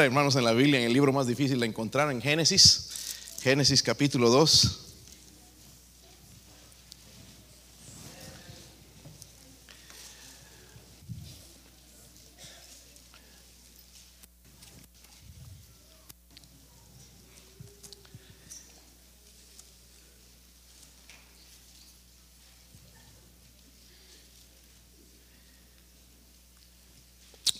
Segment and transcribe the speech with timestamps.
[0.00, 2.88] hermanos, en la Biblia, en el libro más difícil de encontrar, en Génesis,
[3.42, 4.91] Génesis capítulo 2.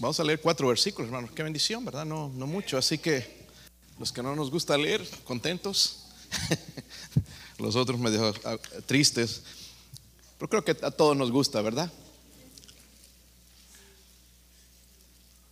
[0.02, 1.30] Vamos a leer cuatro versículos, hermanos.
[1.30, 2.04] Qué bendición, ¿verdad?
[2.04, 2.76] No, no mucho.
[2.76, 3.46] Así que
[4.00, 6.06] los que no nos gusta leer, contentos.
[7.58, 9.42] los otros medio ah, tristes.
[10.38, 11.88] Pero creo que a todos nos gusta, ¿verdad?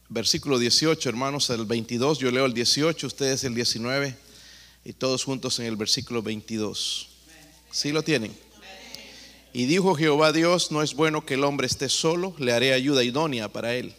[0.09, 2.19] Versículo 18, hermanos, el 22.
[2.19, 4.17] Yo leo el 18, ustedes el 19.
[4.85, 7.09] Y todos juntos en el versículo 22.
[7.71, 8.37] ¿Sí lo tienen?
[9.53, 13.05] Y dijo Jehová Dios, no es bueno que el hombre esté solo, le haré ayuda
[13.05, 13.95] idónea para él.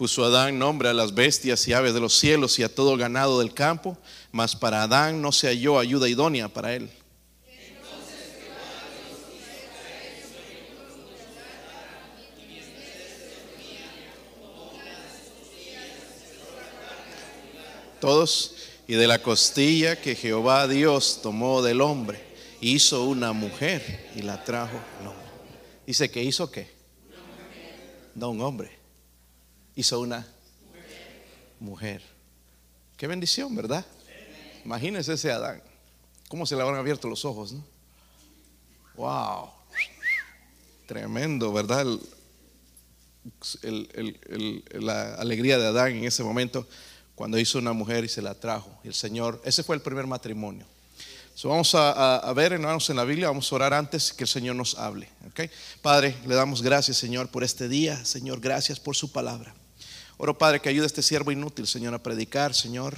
[0.00, 3.38] Puso Adán nombre a las bestias y aves de los cielos y a todo ganado
[3.38, 3.98] del campo,
[4.32, 6.88] mas para Adán no se halló ayuda idónea para él.
[18.00, 18.54] Todos,
[18.88, 22.24] y de la costilla que Jehová Dios tomó del hombre,
[22.62, 25.26] hizo una mujer y la trajo al hombre.
[25.86, 26.70] Dice que hizo qué?
[28.14, 28.79] No un hombre
[29.74, 30.26] hizo una
[31.58, 32.02] mujer.
[32.96, 33.84] Qué bendición, ¿verdad?
[34.64, 35.62] Imagínense ese Adán.
[36.28, 37.52] ¿Cómo se le habrán abierto los ojos?
[37.52, 37.64] ¿no?
[38.96, 39.50] Wow.
[40.86, 41.86] Tremendo, ¿verdad?
[44.72, 46.66] la alegría de Adán en ese momento
[47.14, 48.70] cuando hizo una mujer y se la trajo.
[48.82, 50.66] El Señor, ese fue el primer matrimonio.
[51.44, 55.08] vamos a, ver, en la Biblia, vamos a orar antes que el Señor nos hable.
[55.28, 55.50] ¿okay?
[55.82, 58.04] Padre, le damos gracias, Señor, por este día.
[58.04, 59.54] Señor, gracias por su palabra.
[60.22, 62.94] Oro, Padre, que ayude a este siervo inútil, Señor, a predicar, Señor.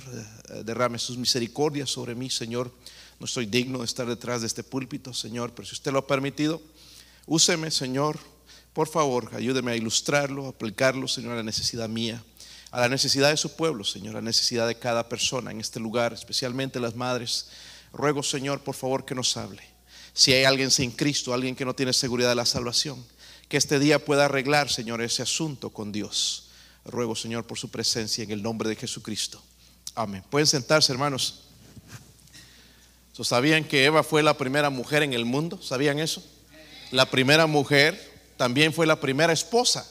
[0.49, 2.75] Eh, derrame sus misericordias sobre mí, Señor.
[3.21, 6.06] No soy digno de estar detrás de este púlpito, Señor, pero si usted lo ha
[6.09, 6.60] permitido,
[7.27, 8.19] úseme, Señor.
[8.72, 12.25] Por favor, ayúdeme a ilustrarlo, a aplicarlo, Señor, a la necesidad mía,
[12.72, 15.78] a la necesidad de su pueblo, Señor, a la necesidad de cada persona en este
[15.78, 17.50] lugar, especialmente las madres.
[17.93, 19.62] Ruego, Señor, por favor, que nos hable.
[20.12, 23.06] Si hay alguien sin Cristo, alguien que no tiene seguridad de la salvación,
[23.49, 26.49] que este día pueda arreglar, Señor, ese asunto con Dios.
[26.84, 29.43] Ruego, Señor, por su presencia en el nombre de Jesucristo.
[29.94, 30.25] Amén.
[30.31, 31.41] Pueden sentarse, hermanos.
[33.22, 35.62] ¿Sabían que Eva fue la primera mujer en el mundo?
[35.62, 36.25] ¿Sabían eso?
[36.91, 39.87] La primera mujer también fue la primera esposa.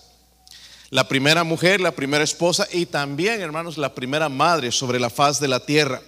[0.90, 5.40] La primera mujer, la primera esposa y también, hermanos, la primera madre sobre la faz
[5.40, 6.02] de la tierra.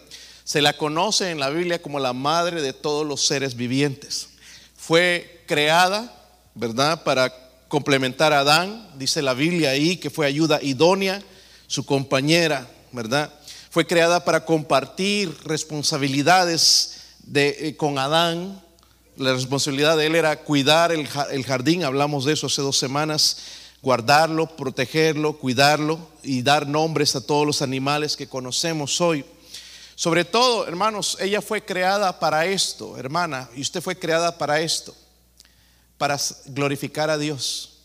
[0.43, 4.27] Se la conoce en la Biblia como la madre de todos los seres vivientes.
[4.75, 6.13] Fue creada,
[6.53, 7.31] ¿verdad?, para
[7.73, 11.23] complementar a Adán, dice la Biblia ahí, que fue ayuda idónea,
[11.65, 13.33] su compañera, ¿verdad?
[13.71, 18.61] Fue creada para compartir responsabilidades de, eh, con Adán.
[19.17, 23.37] La responsabilidad de él era cuidar el, el jardín, hablamos de eso hace dos semanas,
[23.81, 29.25] guardarlo, protegerlo, cuidarlo y dar nombres a todos los animales que conocemos hoy.
[29.95, 34.93] Sobre todo, hermanos, ella fue creada para esto, hermana, y usted fue creada para esto
[35.97, 37.79] para glorificar a Dios.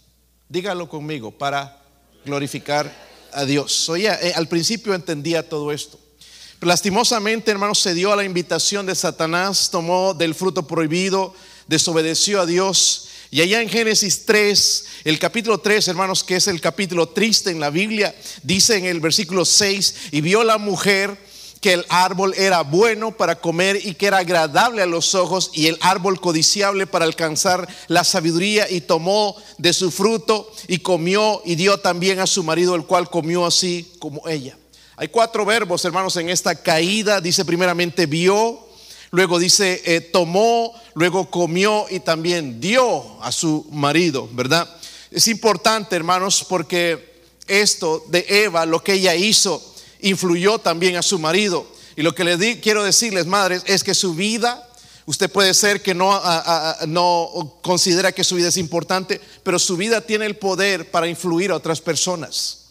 [0.48, 1.82] Dígalo conmigo, para
[2.24, 2.90] glorificar
[3.32, 3.88] a Dios.
[3.88, 5.98] Oye, eh, al principio entendía todo esto.
[6.60, 11.34] Lastimosamente, hermanos, se dio a la invitación de Satanás, tomó del fruto prohibido,
[11.68, 13.08] desobedeció a Dios.
[13.30, 17.60] Y allá en Génesis 3, el capítulo 3, hermanos, que es el capítulo triste en
[17.60, 21.16] la Biblia, dice en el versículo 6, y vio la mujer
[21.60, 25.66] que el árbol era bueno para comer y que era agradable a los ojos y
[25.66, 31.56] el árbol codiciable para alcanzar la sabiduría y tomó de su fruto y comió y
[31.56, 34.56] dio también a su marido el cual comió así como ella.
[34.96, 37.20] Hay cuatro verbos, hermanos, en esta caída.
[37.20, 38.66] Dice primeramente vio,
[39.10, 44.68] luego dice eh, tomó, luego comió y también dio a su marido, ¿verdad?
[45.10, 49.62] Es importante, hermanos, porque esto de Eva, lo que ella hizo,
[50.00, 51.66] influyó también a su marido.
[51.96, 54.68] Y lo que le quiero decirles, madres, es que su vida,
[55.06, 56.20] usted puede ser que no,
[56.86, 61.50] no considera que su vida es importante, pero su vida tiene el poder para influir
[61.50, 62.66] a otras personas.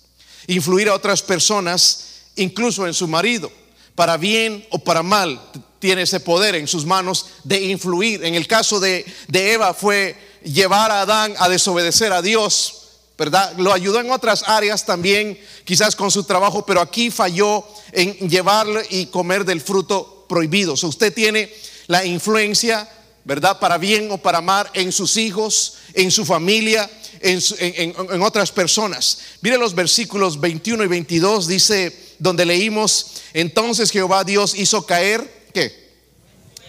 [0.48, 2.06] Influir a otras personas,
[2.38, 3.52] incluso en su marido,
[3.96, 5.42] para bien o para mal,
[5.80, 8.24] tiene ese poder en sus manos de influir.
[8.24, 12.77] En el caso de, de Eva fue llevar a Adán a desobedecer a Dios
[13.18, 13.54] ¿verdad?
[13.58, 18.86] Lo ayudó en otras áreas también, quizás con su trabajo, pero aquí falló en llevarle
[18.92, 20.74] y comer del fruto prohibido.
[20.74, 21.52] O usted tiene
[21.88, 22.88] la influencia,
[23.26, 23.60] ¿verdad?
[23.60, 29.20] Para bien o para mal en sus hijos, en su familia, en, en otras personas.
[29.42, 35.88] Mire los versículos 21 y 22, dice, donde leímos, entonces Jehová Dios hizo caer, ¿qué?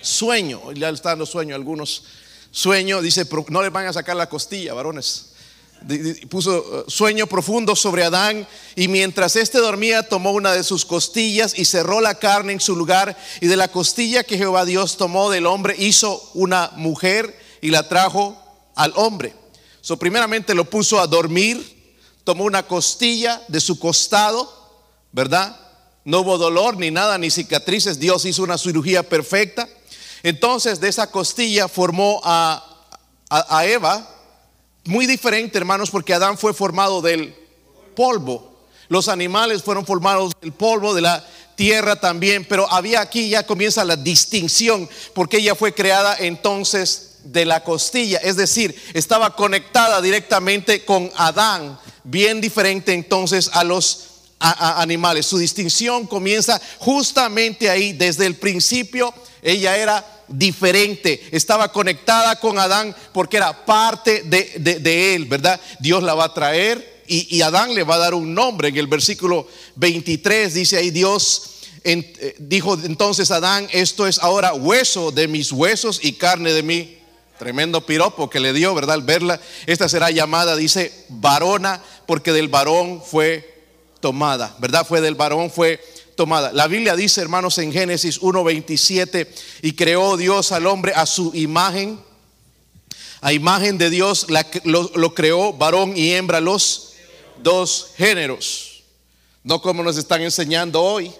[0.00, 2.05] Sueño, ya está dando sueño algunos.
[2.50, 5.28] Sueño, dice, no le van a sacar la costilla, varones
[6.29, 8.47] puso uh, sueño profundo sobre Adán
[8.77, 12.77] y mientras éste dormía tomó una de sus costillas y cerró la carne en su
[12.77, 17.71] lugar y de la costilla que Jehová Dios tomó del hombre hizo una mujer y
[17.71, 18.37] la trajo
[18.75, 19.35] al hombre.
[19.81, 24.53] So primeramente lo puso a dormir, tomó una costilla de su costado,
[25.13, 25.59] ¿verdad?
[26.05, 29.69] No hubo dolor ni nada, ni cicatrices, Dios hizo una cirugía perfecta.
[30.23, 32.65] Entonces de esa costilla formó a
[33.65, 34.18] Eva,
[34.88, 37.35] muy diferente, hermanos, porque Adán fue formado del
[37.94, 38.56] polvo.
[38.88, 41.25] Los animales fueron formados del polvo, de la
[41.56, 47.44] tierra también, pero había aquí ya comienza la distinción, porque ella fue creada entonces de
[47.44, 54.05] la costilla, es decir, estaba conectada directamente con Adán, bien diferente entonces a los
[54.38, 55.26] animales.
[55.26, 59.12] Su distinción comienza justamente ahí, desde el principio,
[59.43, 65.61] ella era diferente, estaba conectada con Adán porque era parte de, él, ¿verdad?
[65.81, 68.69] Dios la va a traer y, Adán le va a dar un nombre.
[68.69, 69.46] En el versículo
[69.76, 76.00] 23 dice ahí Dios eh, dijo entonces Adán, esto es ahora hueso de mis huesos
[76.02, 76.99] y carne de mí.
[77.38, 78.94] Tremendo piropo que le dio, ¿verdad?
[78.96, 83.58] Al verla, esta será llamada, dice, varona, porque del varón fue
[84.00, 84.85] tomada, ¿verdad?
[84.85, 85.81] Fue del varón, fue
[86.19, 86.50] tomada.
[86.53, 89.29] La Biblia dice, hermanos, en Génesis 1:27,
[89.62, 92.00] y creó Dios al hombre a su imagen.
[93.20, 94.26] A imagen de Dios
[94.65, 96.94] lo, lo creó varón y hembra los
[97.41, 98.82] dos géneros.
[99.44, 101.12] No como nos están enseñando hoy,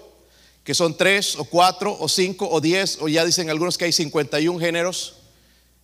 [0.65, 3.93] que son tres o cuatro o cinco o diez, o ya dicen algunos que hay
[3.93, 5.15] 51 géneros.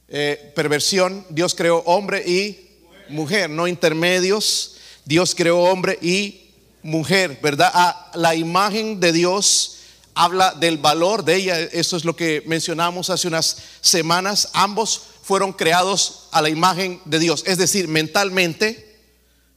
[0.10, 2.70] Eh, perversión, Dios creó hombre y
[3.08, 4.76] mujer, no intermedios.
[5.06, 6.45] Dios creó hombre y
[6.86, 7.72] mujer, ¿verdad?
[7.74, 9.78] A la imagen de Dios
[10.14, 11.60] habla del valor de ella.
[11.60, 14.50] Eso es lo que mencionamos hace unas semanas.
[14.54, 17.44] Ambos fueron creados a la imagen de Dios.
[17.48, 19.00] Es decir, mentalmente,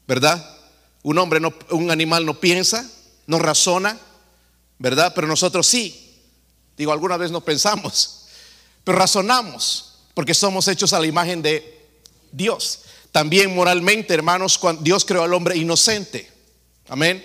[0.06, 0.56] ¿verdad?
[1.02, 2.90] Un hombre, no, un animal no piensa,
[3.26, 3.98] no razona,
[4.78, 5.12] ¿verdad?
[5.14, 6.16] Pero nosotros sí.
[6.78, 8.26] Digo, alguna vez no pensamos,
[8.84, 11.86] pero razonamos, porque somos hechos a la imagen de
[12.32, 12.80] Dios.
[13.12, 16.37] También moralmente, hermanos, Dios creó al hombre inocente.
[16.88, 17.24] Amén.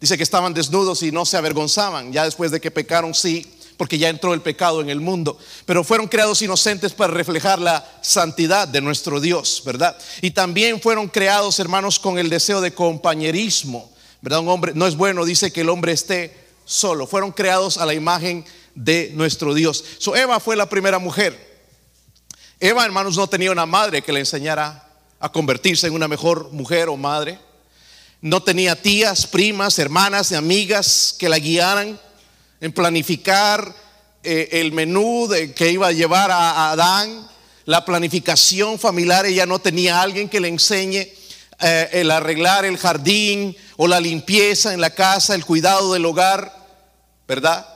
[0.00, 2.12] Dice que estaban desnudos y no se avergonzaban.
[2.12, 5.38] Ya después de que pecaron, sí, porque ya entró el pecado en el mundo.
[5.64, 9.96] Pero fueron creados inocentes para reflejar la santidad de nuestro Dios, ¿verdad?
[10.20, 14.40] Y también fueron creados, hermanos, con el deseo de compañerismo, ¿verdad?
[14.40, 17.06] Un hombre, no es bueno, dice que el hombre esté solo.
[17.06, 18.44] Fueron creados a la imagen
[18.74, 19.84] de nuestro Dios.
[19.98, 21.52] So, Eva fue la primera mujer.
[22.58, 24.88] Eva, hermanos, no tenía una madre que le enseñara
[25.20, 27.38] a convertirse en una mejor mujer o madre
[28.22, 32.00] no tenía tías, primas, hermanas, amigas que la guiaran
[32.60, 33.74] en planificar
[34.22, 37.28] eh, el menú de, que iba a llevar a, Adán,
[37.64, 41.08] la planificación familiar, ella no tenía alguien que le enseñe
[41.60, 46.56] eh, el arreglar el jardín o la limpieza en la casa, el cuidado del hogar,
[47.26, 47.66] ¿verdad?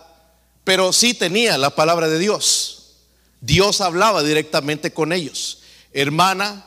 [0.63, 2.95] Pero sí tenía la palabra de Dios.
[3.41, 5.59] Dios hablaba directamente con ellos.
[5.93, 6.65] Hermana,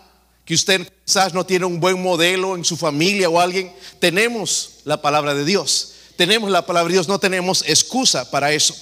[0.49, 4.99] que usted quizás no tiene un buen modelo en su familia o alguien, tenemos la
[4.99, 5.93] palabra de Dios.
[6.15, 8.75] Tenemos la palabra de Dios, no tenemos excusa para eso.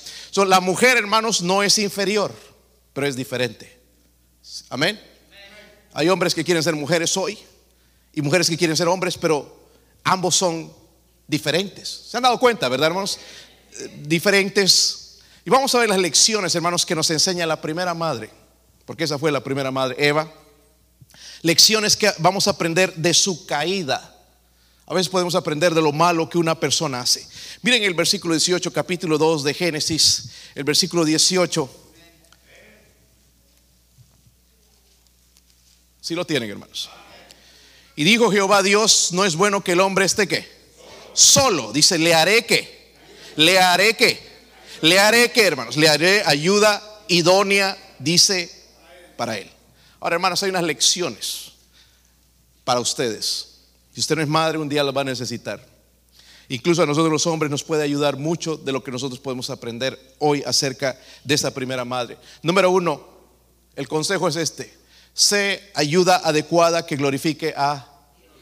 [0.45, 2.33] la mujer, hermanos, no es inferior,
[2.93, 3.81] pero es diferente.
[4.69, 4.97] Amén.
[5.91, 7.37] Hay hombres que quieren ser mujeres hoy
[8.13, 9.67] y mujeres que quieren ser hombres, pero
[10.05, 10.71] ambos son
[11.27, 12.05] diferentes.
[12.09, 13.19] ¿Se han dado cuenta, verdad, hermanos?
[13.77, 15.19] Eh, diferentes.
[15.43, 18.29] Y vamos a ver las lecciones, hermanos, que nos enseña la primera madre,
[18.85, 20.31] porque esa fue la primera madre, Eva
[21.41, 24.13] lecciones que vamos a aprender de su caída.
[24.85, 27.27] A veces podemos aprender de lo malo que una persona hace.
[27.61, 31.69] Miren el versículo 18, capítulo 2 de Génesis, el versículo 18.
[35.99, 36.89] Si lo tienen, hermanos.
[37.97, 40.47] Y dijo Jehová Dios, no es bueno que el hombre esté que
[41.11, 41.73] solo.
[41.73, 42.93] Dice, le haré que,
[43.35, 44.21] le haré que,
[44.81, 48.49] le haré que, hermanos, le haré ayuda idónea, dice
[49.17, 49.49] para él.
[49.99, 51.51] Ahora, hermanos, hay unas lecciones
[52.63, 53.61] para ustedes.
[53.93, 55.65] Si usted no es madre, un día las va a necesitar.
[56.49, 59.99] Incluso a nosotros los hombres nos puede ayudar mucho de lo que nosotros podemos aprender
[60.19, 62.17] hoy acerca de esa primera madre.
[62.41, 63.05] Número uno,
[63.75, 64.73] el consejo es este.
[65.13, 67.87] Sé ayuda adecuada que glorifique a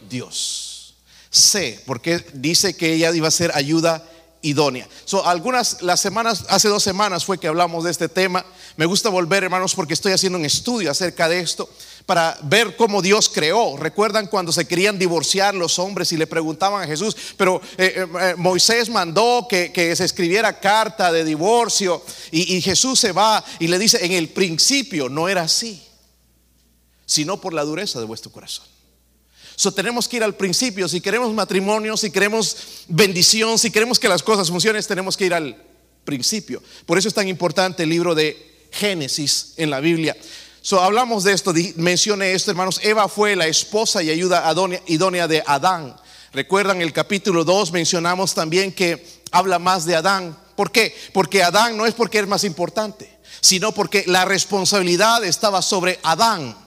[0.10, 0.96] Dios.
[1.30, 4.08] Sé, porque dice que ella iba a ser ayuda
[4.46, 4.88] idónea.
[5.26, 8.46] Algunas, las semanas, hace dos semanas fue que hablamos de este tema.
[8.78, 11.70] Me gusta volver, hermanos, porque estoy haciendo un estudio acerca de esto
[12.06, 13.78] para ver cómo Dios creó.
[13.78, 18.08] Recuerdan cuando se querían divorciar los hombres y le preguntaban a Jesús, pero eh, eh,
[18.22, 23.80] eh, Moisés mandó que, se escribiera carta de divorcio y Jesús se va y le
[23.80, 25.82] dice, en el principio no era así,
[27.06, 28.75] sino por la dureza de vuestro corazón.
[29.56, 30.88] So, tenemos que ir al principio.
[30.88, 32.58] Si queremos matrimonio, si queremos
[32.88, 35.62] bendición, si queremos que las cosas funcionen, tenemos que ir al
[36.04, 36.62] principio.
[36.86, 40.16] Por eso es tan importante el libro de Génesis en la Biblia.
[40.62, 42.80] So, hablamos de esto, mencioné esto, hermanos.
[42.84, 44.54] Eva fue la esposa y ayuda
[44.88, 45.96] idónea de Adán.
[46.34, 50.38] Recuerdan el capítulo 2, mencionamos también que habla más de Adán.
[50.56, 50.96] ¿Por qué?
[51.14, 56.58] Porque Adán no es porque es más importante, sino porque la responsabilidad estaba sobre Adán.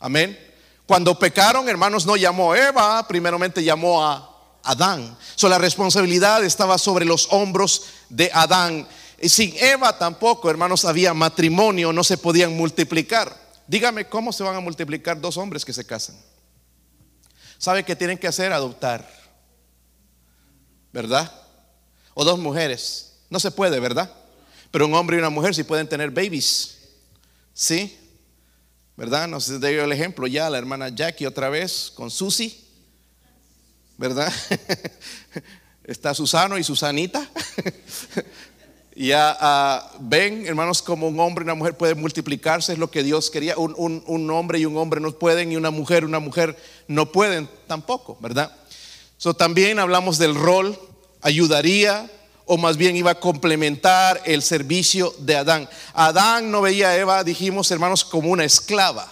[0.00, 0.38] Amén.
[0.86, 4.30] Cuando pecaron, hermanos, no llamó a Eva, primeramente llamó a
[4.62, 5.16] Adán.
[5.34, 8.86] So, la responsabilidad estaba sobre los hombros de Adán.
[9.20, 13.34] Y sin Eva tampoco, hermanos, había matrimonio, no se podían multiplicar.
[13.66, 16.16] Dígame cómo se van a multiplicar dos hombres que se casan.
[17.56, 18.52] ¿Sabe qué tienen que hacer?
[18.52, 19.08] Adoptar.
[20.92, 21.32] ¿Verdad?
[22.12, 23.16] O dos mujeres.
[23.30, 24.12] No se puede, ¿verdad?
[24.70, 26.78] Pero un hombre y una mujer sí pueden tener babies.
[27.54, 28.03] ¿Sí?
[28.96, 29.28] ¿Verdad?
[29.28, 32.64] Nos dio el ejemplo ya la hermana Jackie otra vez con Susi,
[33.96, 34.32] ¿verdad?
[35.84, 37.28] Está Susano y Susanita.
[38.96, 43.02] ya ah, ven, hermanos, como un hombre y una mujer pueden multiplicarse, es lo que
[43.02, 43.56] Dios quería.
[43.56, 47.48] Un, hombre y un hombre no pueden, y una mujer y una mujer no pueden
[47.66, 48.54] tampoco, ¿verdad?
[49.18, 50.78] So, también hablamos del rol,
[51.20, 52.10] ayudaría,
[52.46, 55.68] o más bien iba a complementar el servicio de Adán.
[55.92, 59.10] Adán no veía a Eva, dijimos hermanos, como una esclava,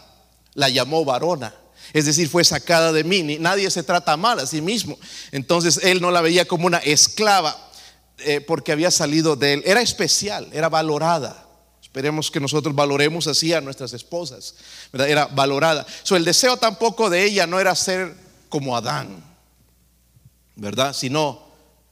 [0.55, 1.55] la llamó varona.
[1.93, 3.23] Es decir, fue sacada de mí.
[3.39, 4.99] Nadie se trata mal a sí mismo.
[5.31, 7.71] Entonces él no la veía como una esclava
[8.19, 9.63] eh, porque había salido de él.
[9.67, 11.47] Era especial, era valorada.
[11.83, 14.55] Esperemos que nosotros valoremos así a nuestras esposas.
[14.95, 15.87] Era valorada.
[16.03, 18.15] So, el deseo tampoco de ella no era ser
[18.49, 19.23] como Adán,
[20.57, 20.95] ¿verdad?
[20.95, 21.43] Sino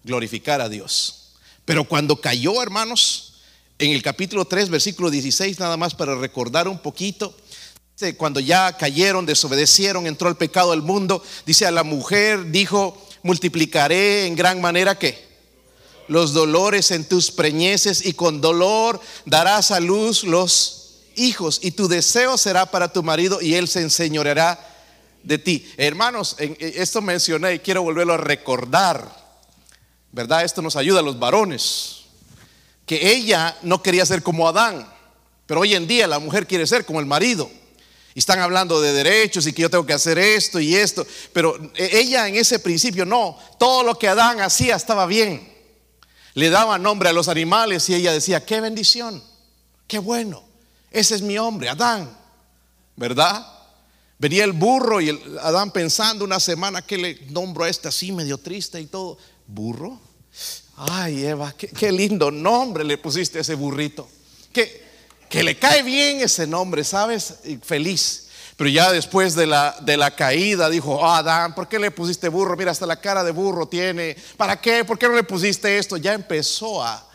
[0.02, 1.19] glorificar a Dios.
[1.64, 3.34] Pero cuando cayó, hermanos,
[3.78, 7.34] en el capítulo 3, versículo 16, nada más para recordar un poquito,
[8.16, 14.26] cuando ya cayeron, desobedecieron, entró el pecado al mundo, dice a la mujer, dijo, multiplicaré
[14.26, 15.28] en gran manera que
[16.08, 21.88] los dolores en tus preñeces y con dolor darás a luz los hijos y tu
[21.88, 24.58] deseo será para tu marido y él se enseñoreará
[25.22, 25.70] de ti.
[25.76, 29.20] Hermanos, esto mencioné y quiero volverlo a recordar.
[30.12, 30.44] ¿Verdad?
[30.44, 31.96] Esto nos ayuda a los varones.
[32.86, 34.86] Que ella no quería ser como Adán,
[35.46, 37.50] pero hoy en día la mujer quiere ser como el marido.
[38.14, 41.06] Y están hablando de derechos y que yo tengo que hacer esto y esto.
[41.32, 45.48] Pero ella en ese principio no, todo lo que Adán hacía estaba bien.
[46.34, 49.22] Le daba nombre a los animales y ella decía, qué bendición,
[49.86, 50.44] qué bueno,
[50.90, 52.16] ese es mi hombre, Adán,
[52.96, 53.46] ¿verdad?
[54.18, 58.38] Venía el burro y Adán pensando una semana que le nombro a este así medio
[58.38, 59.18] triste y todo
[59.52, 60.00] burro.
[60.76, 64.08] Ay, Eva, qué, lindo nombre le pusiste a ese burrito.
[64.52, 64.82] Que,
[65.28, 67.34] que le cae bien ese nombre, ¿sabes?
[67.62, 68.28] feliz.
[68.56, 72.28] Pero ya después de la, de la caída dijo, oh, Adán, ¿por qué le pusiste
[72.28, 72.56] burro?
[72.56, 74.16] Mira, hasta la cara de burro tiene.
[74.36, 74.84] ¿Para qué?
[74.84, 75.96] ¿Por qué no le pusiste esto?
[75.96, 77.06] Ya empezó a,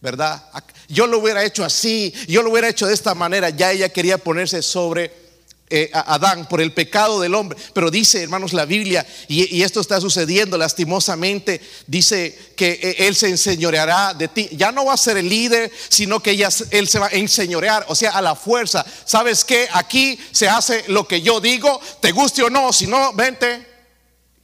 [0.00, 0.48] ¿verdad?
[0.88, 3.50] Yo lo hubiera hecho así, yo lo hubiera hecho de esta manera.
[3.50, 5.25] Ya ella quería ponerse sobre
[5.68, 7.58] eh, Adán por el pecado del hombre.
[7.72, 13.28] Pero dice, hermanos, la Biblia, y, esto está sucediendo lastimosamente, dice que eh, Él se
[13.28, 14.48] enseñoreará de ti.
[14.52, 16.32] Ya no va a ser el líder, sino que
[16.70, 18.84] Él se va a enseñorear, o sea, a la fuerza.
[19.04, 23.12] ¿Sabes que Aquí se hace lo que yo digo, te guste o no, si no,
[23.12, 23.66] vente.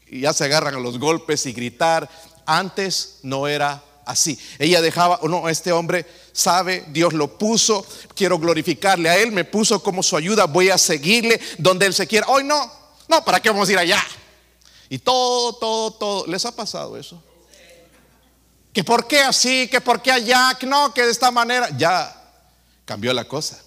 [0.08, 2.08] Y ya se agarran a los golpes y gritar.
[2.44, 4.38] Antes no era así.
[4.58, 9.44] Ella dejaba, o no, este hombre sabe, Dios lo puso, quiero glorificarle a Él, me
[9.44, 12.26] puso como su ayuda, voy a seguirle donde Él se quiera.
[12.28, 12.70] Hoy no,
[13.08, 14.02] no, ¿para qué vamos a ir allá?
[14.88, 17.22] Y todo, todo, todo, ¿les ha pasado eso?
[18.72, 22.14] Que por qué así, que por qué allá, no, que de esta manera, ya
[22.84, 23.58] cambió la cosa.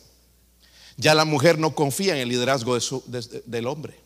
[0.97, 2.77] Ya la mujer no confía en el liderazgo
[3.45, 4.04] del hombre.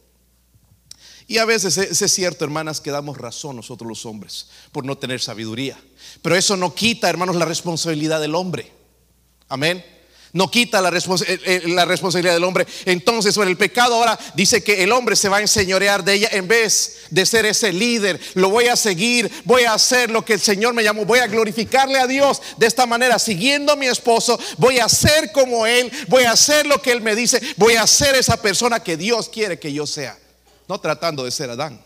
[1.30, 5.22] Y a veces es, cierto, hermanas, que damos razón nosotros los hombres por no tener
[5.22, 5.80] sabiduría.
[6.24, 8.72] Pero eso no quita, hermanos, la responsabilidad del hombre.
[9.48, 9.86] Amén.
[10.34, 12.66] No quita la, eh, eh, la, responsabilidad del hombre.
[12.86, 16.30] Entonces, sobre el pecado ahora dice que el hombre se va a enseñorear de ella
[16.32, 18.20] en vez de ser ese líder.
[18.34, 21.28] Lo voy a seguir, voy a hacer lo que el Señor me llamó, voy a
[21.28, 25.92] glorificarle a Dios de esta manera, siguiendo a mi esposo, voy a ser como Él,
[26.08, 29.30] voy a hacer lo que Él me dice, voy a ser esa persona que Dios
[29.30, 30.18] quiere que yo sea.
[30.70, 31.84] No tratando de ser Adán.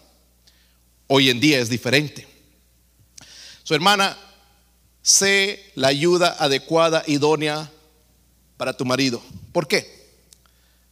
[1.07, 2.27] Hoy en día es diferente.
[3.63, 4.17] Su hermana,
[5.01, 7.71] sé la ayuda adecuada, idónea
[8.57, 9.23] para tu marido.
[9.53, 10.11] ¿Por qué?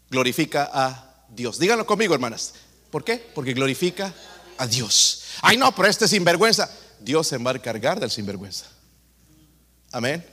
[0.09, 1.59] Glorifica a Dios.
[1.59, 2.53] Díganlo conmigo, hermanas.
[2.89, 3.17] ¿Por qué?
[3.17, 4.13] Porque glorifica
[4.57, 5.23] a Dios.
[5.41, 6.71] Ay, no, pero este sinvergüenza.
[7.01, 8.67] Dios se va a encargar del sinvergüenza.
[9.91, 10.25] Amén.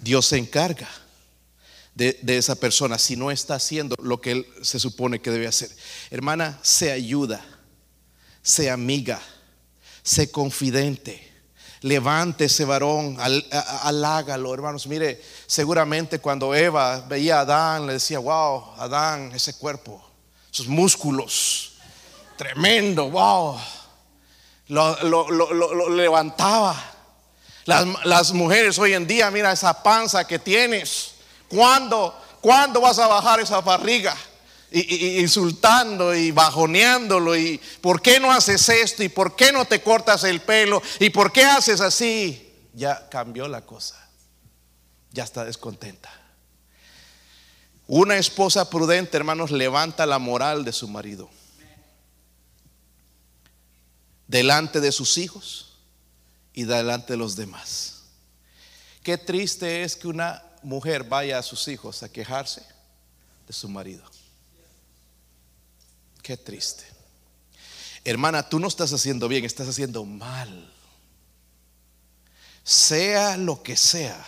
[0.00, 0.88] Dios se encarga
[2.00, 5.70] de, esa persona si no está haciendo lo que él se supone que debe hacer.
[6.10, 7.44] Hermana, se ayuda,
[8.42, 9.20] sea amiga,
[10.02, 11.28] sé confidente.
[11.82, 13.16] Levante ese varón,
[13.82, 14.86] halágalo, hermanos.
[14.86, 20.02] Mire, seguramente cuando Eva veía a Adán, le decía, wow, Adán, ese cuerpo,
[20.50, 21.72] sus músculos,
[22.36, 23.58] tremendo, wow.
[24.68, 26.76] Lo, levantaba.
[27.64, 31.19] Las, las, mujeres hoy en día, mira esa panza que tienes.
[31.50, 34.16] ¿Cuándo, ¿cuándo vas a bajar esa barriga?
[34.70, 39.82] Y, insultando y bajoneándolo y por qué no haces esto y por qué no te
[39.82, 42.54] cortas el pelo y por qué haces así.
[42.72, 43.96] Ya cambió la cosa.
[45.10, 46.08] Ya está descontenta.
[47.88, 51.28] Una esposa prudente, hermanos, levanta la moral de su marido.
[54.28, 55.78] Delante de sus hijos
[56.52, 58.02] y delante de los demás.
[59.02, 62.62] Qué triste es que una mujer vaya a sus hijos a quejarse
[63.46, 64.04] de su marido.
[66.22, 66.84] Qué triste.
[68.04, 70.72] Hermana, tú no estás haciendo bien, estás haciendo mal.
[72.64, 74.24] Sea lo que sea.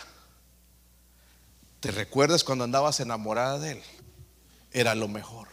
[1.79, 3.83] ¿Te recuerdas cuando andabas enamorada de él?
[4.71, 5.47] Era lo mejor.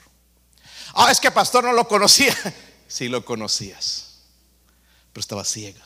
[0.94, 2.34] Ah, es que pastor no lo conocía.
[2.90, 4.16] Sí lo conocías,
[5.12, 5.80] pero estaba ciega.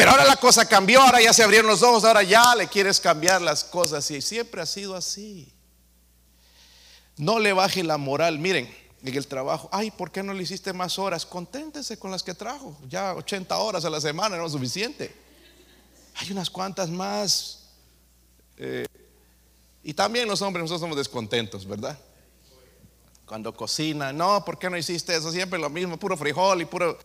[0.00, 2.98] Pero ahora la cosa cambió, ahora ya se abrieron los ojos, ahora ya le quieres
[2.98, 5.52] cambiar las cosas y siempre ha sido así.
[7.18, 10.72] No le baje la moral, miren, en el trabajo, ay, ¿por qué no le hiciste
[10.72, 11.26] más horas?
[11.26, 15.14] Conténtese con las que trajo, ya 80 horas a la semana no es suficiente.
[16.14, 17.64] Hay unas cuantas más.
[18.56, 18.86] Eh,
[19.84, 21.98] y también los hombres nosotros somos descontentos, ¿verdad?
[23.26, 25.30] Cuando cocina, no, ¿por qué no hiciste eso?
[25.30, 26.98] Siempre lo mismo, puro frijol y puro...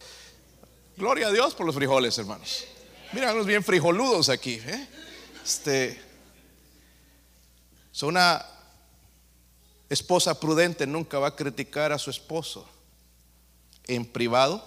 [0.96, 2.68] Gloria a Dios por los frijoles, hermanos.
[3.16, 4.60] Mira, unos bien frijoludos aquí.
[4.66, 4.88] ¿eh?
[5.42, 6.02] Este,
[8.02, 8.46] una
[9.88, 12.68] esposa prudente nunca va a criticar a su esposo
[13.86, 14.62] en privado,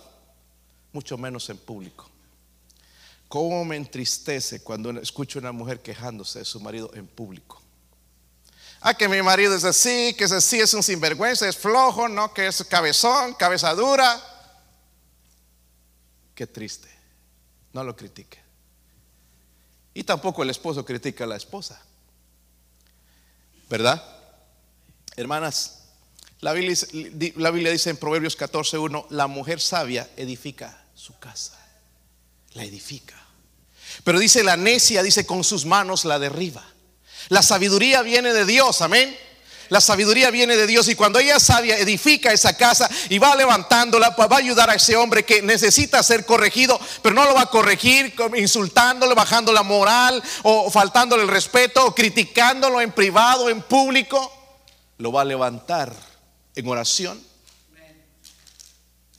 [0.95, 2.09] mucho menos en público.
[3.29, 7.61] ¿Cómo me entristece cuando escucho a una mujer quejándose de su marido en público?
[8.81, 12.33] Ah, que mi marido es así, que es así, es un sinvergüenza, es flojo, no,
[12.33, 14.19] que es cabezón, cabeza dura.
[16.35, 16.98] Qué triste.
[17.73, 18.39] No lo critique.
[19.95, 21.81] Y tampoco el esposo critica a la esposa.
[23.69, 24.03] ¿Verdad?
[25.17, 25.79] Hermanas,
[26.41, 31.59] la Biblia, dice en Proverbios 14.1, la mujer sabia edifica su casa.
[32.55, 33.17] La edifica.
[34.05, 36.65] Pero dice la necia, dice con sus manos la derriba.
[37.29, 39.17] La sabiduría viene de Dios, amén.
[39.69, 44.17] La sabiduría viene de Dios y cuando ella sabia edifica esa casa y va levantándola,
[44.17, 47.43] pues va a ayudar a ese hombre que necesita ser corregido, pero no lo va
[47.43, 53.61] a corregir insultándole, bajando la moral o faltándole el respeto o criticándolo en privado, en
[53.61, 54.33] público.
[54.97, 55.93] Lo va a levantar
[56.55, 57.23] en oración.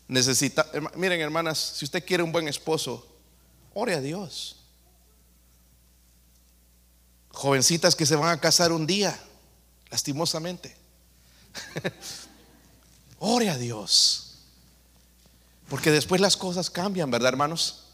[0.07, 3.07] Necesita, miren hermanas, si usted quiere un buen esposo,
[3.75, 4.55] ore a Dios.
[7.29, 9.17] Jovencitas que se van a casar un día
[9.89, 10.75] lastimosamente.
[13.19, 14.37] Ore a Dios.
[15.69, 17.85] Porque después las cosas cambian, ¿verdad, hermanos?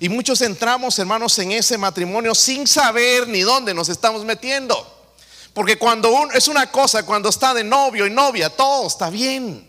[0.00, 4.94] Y muchos entramos, hermanos, en ese matrimonio sin saber ni dónde nos estamos metiendo.
[5.52, 9.68] Porque cuando uno es una cosa, cuando está de novio y novia, todo está bien.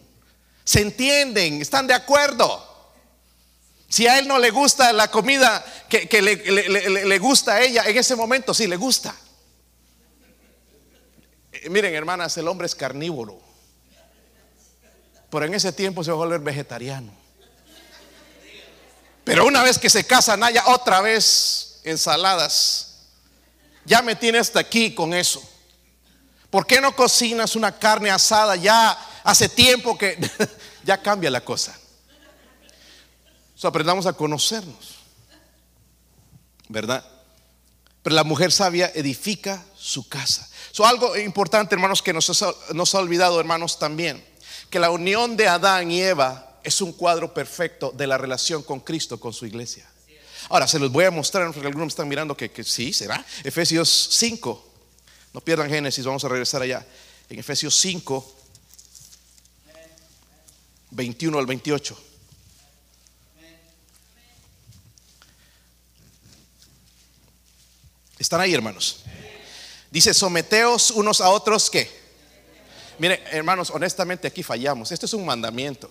[0.64, 2.68] Se entienden, están de acuerdo.
[3.88, 7.98] Si a él no le gusta la comida que, le, le gusta a ella, en
[7.98, 9.16] ese momento sí le gusta.
[11.52, 13.40] Eh, miren, hermanas, el hombre es carnívoro.
[15.30, 17.12] Pero en ese tiempo se va a volver vegetariano.
[19.24, 23.06] Pero una vez que se casa Naya, otra vez ensaladas.
[23.86, 25.42] Ya me tiene hasta aquí con eso.
[26.50, 28.56] ¿Por qué no cocinas una carne asada?
[28.56, 30.18] Ya hace tiempo que
[30.84, 31.78] ya cambia la cosa.
[33.62, 34.96] aprendamos a conocernos.
[36.68, 37.04] ¿Verdad?
[38.10, 40.50] La mujer sabia edifica su casa.
[40.72, 42.30] So, algo importante, hermanos, que nos,
[42.74, 44.24] nos ha olvidado, hermanos, también,
[44.70, 48.80] que la unión de Adán y Eva es un cuadro perfecto de la relación con
[48.80, 49.90] Cristo, con su iglesia.
[50.50, 53.24] Ahora, se los voy a mostrar, porque algunos están mirando que, que sí, será.
[53.44, 54.66] Efesios 5,
[55.34, 56.86] No pierdan Génesis, vamos a regresar allá.
[57.30, 58.36] En Efesios 5,
[60.92, 62.09] 21 al 28.
[68.20, 68.98] ¿Están ahí, hermanos?
[69.90, 71.90] Dice, someteos unos a otros que.
[73.00, 74.92] Mire, hermanos, honestamente aquí fallamos.
[74.92, 75.90] Esto es un mandamiento.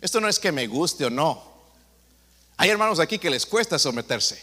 [0.00, 1.42] Esto no es que me guste o no.
[2.58, 4.40] Hay hermanos aquí que les cuesta someterse.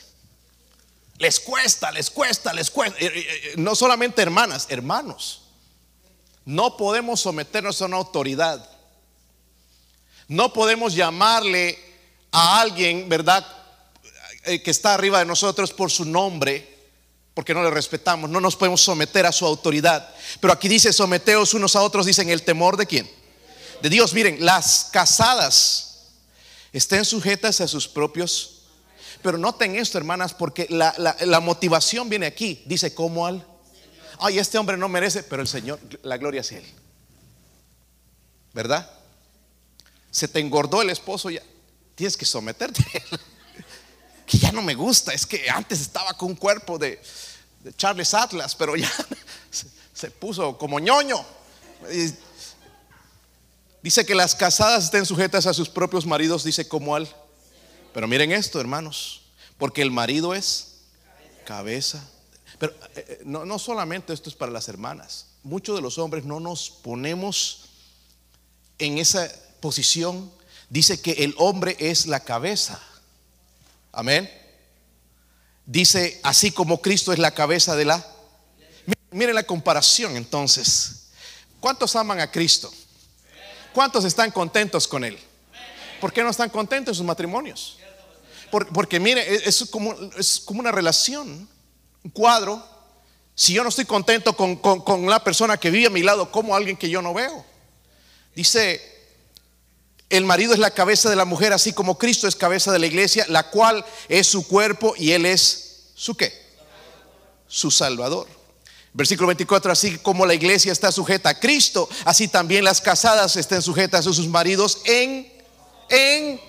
[1.19, 2.97] Les cuesta, les cuesta, les cuesta.
[2.99, 5.43] Eh, eh, eh, no solamente hermanas, hermanos.
[6.43, 8.67] No podemos someternos a una autoridad.
[10.27, 11.77] No podemos llamarle
[12.31, 13.45] a alguien, ¿verdad?
[14.43, 16.74] Que está arriba de nosotros por su nombre
[17.35, 20.09] porque no le respetamos, no nos podemos someter a su autoridad.
[20.39, 23.11] Pero aquí dice, someteos unos a otros, dicen, el temor de quién?
[23.81, 24.13] De Dios.
[24.13, 26.13] Miren, las casadas
[26.71, 28.51] estén sujetas a sus propios...
[29.21, 32.61] Pero noten esto, hermanas, porque la, motivación viene aquí.
[32.67, 33.45] Dice, ¿cómo al?
[34.19, 36.63] Ay, este hombre no merece, pero el Señor, la gloria es Él.
[38.53, 38.87] ¿Verdad?
[40.11, 41.41] Se te engordó el esposo ya.
[41.95, 42.85] Tienes que someterte.
[44.25, 45.13] Que ya no me gusta.
[45.13, 47.01] Es que antes estaba con un cuerpo de,
[47.77, 48.91] Charles Atlas, pero ya
[49.93, 51.23] se, puso como ñoño.
[53.81, 57.07] Dice que las casadas estén sujetas a sus propios maridos, dice como al.
[57.93, 59.21] Pero miren esto, hermanos,
[59.57, 60.81] porque el marido es
[61.45, 62.03] cabeza.
[62.59, 65.27] Pero eh, eh, no, no solamente esto es para las hermanas.
[65.43, 67.69] Muchos de los hombres no nos ponemos
[68.79, 70.31] en esa posición.
[70.69, 72.81] Dice que el hombre es la cabeza.
[73.95, 74.29] Amén.
[75.65, 78.05] Dice, así como Cristo es la cabeza de la...
[79.09, 81.07] Miren la comparación entonces.
[81.61, 82.71] ¿Cuántos aman a Cristo?
[83.73, 85.17] ¿Cuántos están contentos con Él?
[86.01, 87.77] ¿Por qué no están contentos en sus matrimonios?
[88.73, 91.49] porque mire, es como, es como una relación,
[92.03, 92.65] un cuadro.
[93.33, 96.55] Si yo no estoy contento con, con la persona que vive a mi lado, como
[96.55, 97.45] alguien que yo no veo.
[98.33, 98.94] Dice
[100.15, 102.87] el marido es la cabeza de la mujer, así como Cristo es cabeza de la
[102.87, 106.33] iglesia, la cual es su cuerpo y él es su qué?
[107.47, 108.27] Su salvador.
[108.93, 113.61] Versículo 24, así como la iglesia está sujeta a Cristo, así también las casadas estén
[113.61, 115.31] sujetas a sus maridos en,
[115.89, 116.39] en,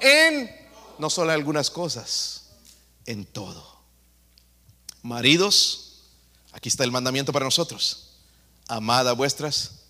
[0.00, 2.42] en, no solo en algunas cosas,
[3.06, 3.74] en todo.
[5.02, 6.02] Maridos,
[6.52, 8.10] aquí está el mandamiento para nosotros.
[8.68, 9.83] Amad a vuestras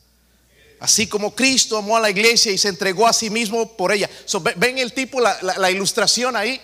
[0.80, 4.08] Así como Cristo amó a la iglesia y se entregó a sí mismo por ella.
[4.56, 6.60] ven el tipo, la, ilustración ahí.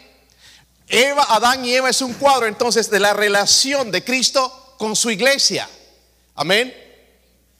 [0.88, 5.10] Eva, Adán y Eva es un cuadro entonces de la relación de Cristo con su
[5.10, 5.68] iglesia.
[6.34, 6.74] Amén.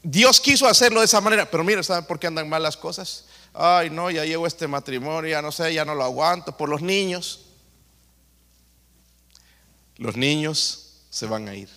[0.03, 3.27] Dios quiso hacerlo de esa manera, pero mira, ¿saben por qué andan mal las cosas?
[3.53, 6.83] Ay, no, ya llevo este matrimonio, ya no sé, ya no lo aguanto por los
[6.83, 7.47] niños.
[9.97, 11.69] Los niños se van a ir.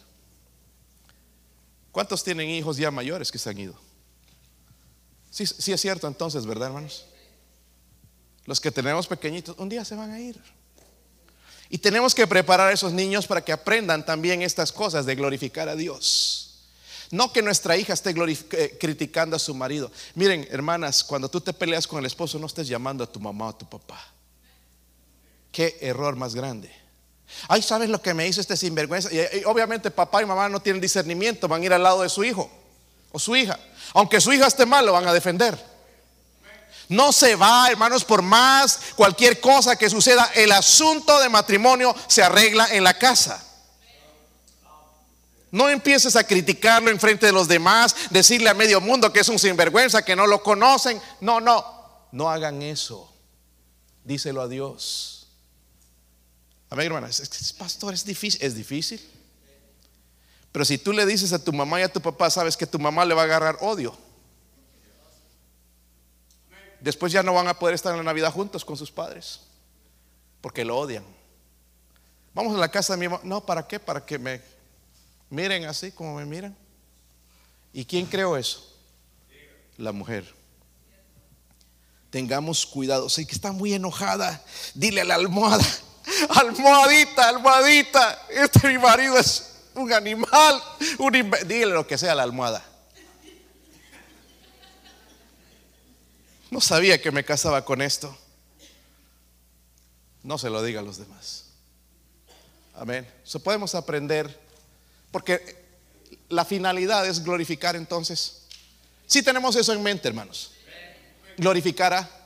[1.91, 3.75] ¿Cuántos tienen hijos ya mayores que se han ido?
[5.33, 7.05] Sí, sí es cierto entonces, ¿verdad, hermanos?
[8.45, 10.39] Los que tenemos pequeñitos, un día se van a ir.
[11.69, 15.69] Y tenemos que preparar a esos niños para que aprendan también estas cosas de glorificar
[15.69, 16.67] a Dios.
[17.09, 19.91] No que nuestra hija esté eh, criticando a su marido.
[20.13, 23.47] Miren, hermanas, cuando tú te peleas con el esposo, no estés llamando a tu mamá
[23.47, 23.99] o a tu papá.
[25.51, 26.71] Qué error más grande.
[27.47, 29.09] Ay, ¿sabes lo que me hizo este sinvergüenza?
[29.11, 32.23] y obviamente papá y mamá no tienen discernimiento, van a ir al lado de su
[32.23, 32.51] hijo
[33.13, 33.58] o su hija.
[33.93, 35.58] Aunque su hija esté mal, lo van a defender.
[36.89, 42.21] No se va, hermanos, por más cualquier cosa que suceda, el asunto de matrimonio se
[42.21, 43.41] arregla en la casa.
[45.49, 49.30] No empieces a criticarlo en frente de los demás, decirle a medio mundo que es
[49.30, 50.99] un sinvergüenza, que no lo conocen.
[51.21, 51.63] No, no,
[52.12, 53.13] no hagan eso.
[54.04, 55.28] Díselo a Dios.
[56.71, 57.21] A ver, hermanas,
[57.58, 58.41] pastor, es difícil.
[58.41, 58.99] Es difícil.
[60.53, 62.77] Pero si tú le dices a tu mamá y a tu papá, sabes que tu
[62.77, 63.97] mamá le va a agarrar odio.
[66.79, 69.41] Después ya no van a poder estar en la Navidad juntos con sus padres,
[70.41, 71.03] porque lo odian.
[72.35, 73.21] Vamos a la casa de mi mamá.
[73.23, 73.79] No, ¿para qué?
[73.79, 74.41] Para que me
[75.31, 76.55] miren así como me miran.
[77.73, 78.77] ¿Y quién creó eso?
[79.77, 80.31] La mujer.
[82.11, 83.09] Tengamos cuidado.
[83.09, 84.43] Sé que está muy enojada.
[84.75, 85.65] Dile a la almohada,
[86.29, 88.27] almohadita, almohadita.
[88.29, 90.63] Este mi marido es un animal,
[90.99, 92.63] un dile lo que sea la almohada.
[96.51, 98.15] No sabía que me casaba con esto.
[100.21, 101.45] No se lo diga a los demás.
[102.75, 103.07] Amén.
[103.25, 104.39] Eso podemos aprender
[105.12, 105.63] porque
[106.29, 108.43] la finalidad es glorificar entonces.
[109.07, 110.51] Si tenemos eso en mente, hermanos.
[111.38, 112.23] Glorificar a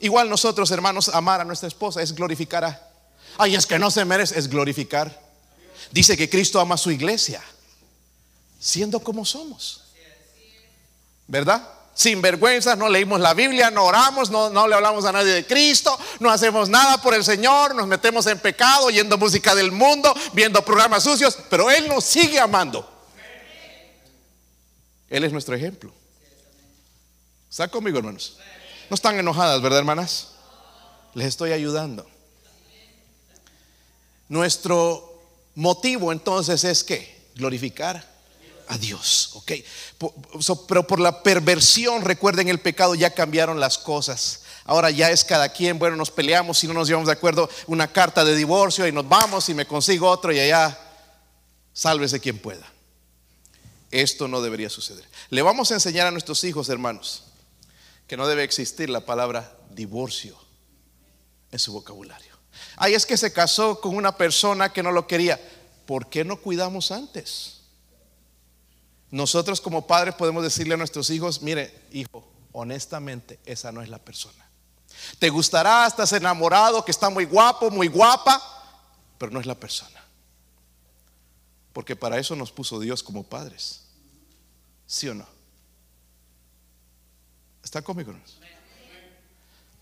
[0.00, 2.90] Igual nosotros, hermanos, amar a nuestra esposa es glorificar a.
[3.38, 5.25] Ay, es que no se merece, es glorificar
[5.90, 7.42] Dice que Cristo ama a su iglesia.
[8.58, 9.82] siendo como somos.
[11.26, 11.66] ¿Verdad?
[11.94, 15.46] Sin vergüenza, no leímos la Biblia, no oramos, no, no, le hablamos a nadie de
[15.46, 20.14] Cristo, no hacemos nada por el Señor, nos metemos en pecado, oyendo música del mundo,
[20.32, 22.88] viendo programas sucios, pero Él nos sigue amando.
[25.08, 25.92] Él es nuestro ejemplo.
[27.48, 28.36] ¿Está conmigo, hermanos?
[28.90, 30.32] No están enojadas, ¿verdad, hermanas?
[31.14, 32.06] Les estoy ayudando.
[34.28, 35.05] Nuestro
[35.56, 38.14] motivo entonces es que glorificar
[38.68, 39.52] a Dios, ¿ok?
[40.68, 44.42] Pero por la perversión, recuerden el pecado, ya cambiaron las cosas.
[44.64, 47.92] Ahora ya es cada quien, bueno, nos peleamos, si no nos llevamos de acuerdo, una
[47.92, 50.78] carta de divorcio y nos vamos y me consigo otro y allá,
[51.72, 52.66] sálvese quien pueda.
[53.92, 55.04] Esto no debería suceder.
[55.30, 57.22] Le vamos a enseñar a nuestros hijos, hermanos,
[58.08, 60.36] que no debe existir la palabra divorcio
[61.52, 62.25] en su vocabulario.
[62.76, 65.40] Ay, es que se casó con una persona que no lo quería.
[65.86, 67.60] ¿Por qué no cuidamos antes?
[69.10, 73.98] Nosotros como padres podemos decirle a nuestros hijos, mire, hijo, honestamente, esa no es la
[73.98, 74.46] persona.
[75.18, 78.42] Te gustará, estás enamorado, que está muy guapo, muy guapa,
[79.18, 80.02] pero no es la persona.
[81.72, 83.82] Porque para eso nos puso Dios como padres.
[84.86, 85.26] ¿Sí o no?
[87.62, 88.14] ¿Está conmigo?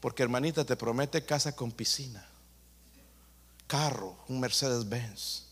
[0.00, 2.26] Porque hermanita te promete casa con piscina,
[3.74, 5.46] carro, un Mercedes Benz.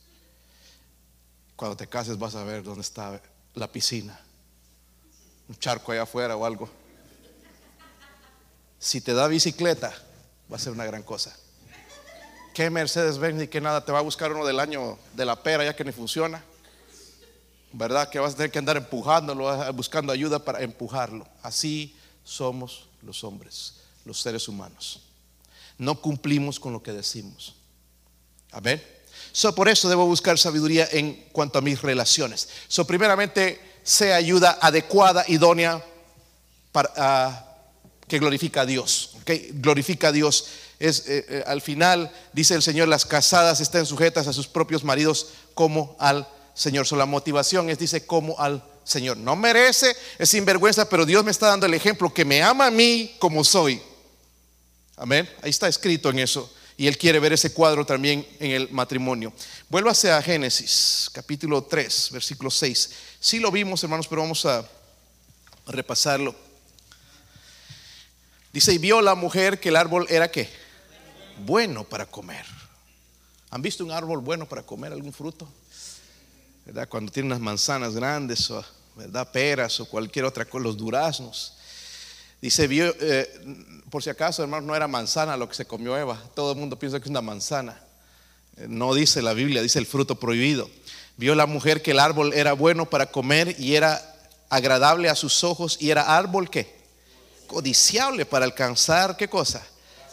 [1.56, 3.20] Cuando te cases vas a ver dónde está
[3.54, 4.16] la piscina,
[5.48, 6.70] un charco allá afuera o algo.
[8.78, 9.92] Si te da bicicleta,
[10.50, 11.36] va a ser una gran cosa.
[12.54, 13.84] ¿Qué Mercedes Benz ni qué nada?
[13.84, 16.44] Te va a buscar uno del año de la pera ya que ni funciona.
[17.72, 18.08] ¿Verdad?
[18.08, 21.26] Que vas a tener que andar empujándolo, buscando ayuda para empujarlo.
[21.42, 25.00] Así somos los hombres, los seres humanos.
[25.76, 27.56] No cumplimos con lo que decimos.
[28.52, 28.82] Amén.
[29.32, 32.48] So, por eso debo buscar sabiduría en cuanto a mis relaciones.
[32.68, 35.82] So, primeramente, sea ayuda adecuada, idónea,
[36.70, 37.46] para, ah,
[38.06, 39.12] que glorifica a Dios.
[39.22, 39.50] Okay?
[39.54, 40.46] Glorifica a Dios.
[40.78, 44.84] Es, eh, eh, al final, dice el Señor, las casadas estén sujetas a sus propios
[44.84, 46.86] maridos como al Señor.
[46.86, 49.16] So, la motivación es, dice, como al Señor.
[49.16, 52.70] No merece, es sinvergüenza, pero Dios me está dando el ejemplo que me ama a
[52.70, 53.80] mí como soy.
[54.96, 55.26] Amén.
[55.40, 59.32] Ahí está escrito en eso y él quiere ver ese cuadro también en el matrimonio.
[59.68, 62.90] Vuélvase a Génesis, capítulo 3, versículo 6.
[63.20, 64.68] Sí lo vimos, hermanos, pero vamos a
[65.66, 66.34] repasarlo.
[68.52, 70.48] Dice, y vio la mujer que el árbol era qué?
[71.44, 72.44] Bueno para comer.
[73.50, 75.48] ¿Han visto un árbol bueno para comer algún fruto?
[76.66, 76.88] ¿Verdad?
[76.88, 78.64] Cuando tiene unas manzanas grandes o,
[78.96, 79.30] ¿verdad?
[79.30, 81.54] Peras o cualquier otra cosa, los duraznos.
[82.42, 83.30] Dice, vio, eh,
[83.88, 86.20] por si acaso, hermano, no era manzana lo que se comió Eva.
[86.34, 87.80] Todo el mundo piensa que es una manzana.
[88.56, 90.68] Eh, no dice la Biblia, dice el fruto prohibido.
[91.16, 94.02] Vio la mujer que el árbol era bueno para comer y era
[94.48, 96.82] agradable a sus ojos y era árbol que
[97.46, 99.64] codiciable para alcanzar qué cosa?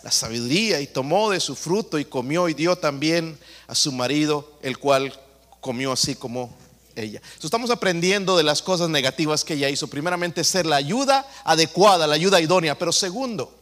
[0.03, 4.59] La sabiduría y tomó de su fruto y comió y dio también a su marido,
[4.61, 5.19] el cual
[5.61, 6.55] comió así como
[7.03, 7.21] ella.
[7.41, 9.87] estamos aprendiendo de las cosas negativas que ella hizo.
[9.87, 12.77] Primeramente, ser la ayuda adecuada, la ayuda idónea.
[12.77, 13.53] Pero segundo,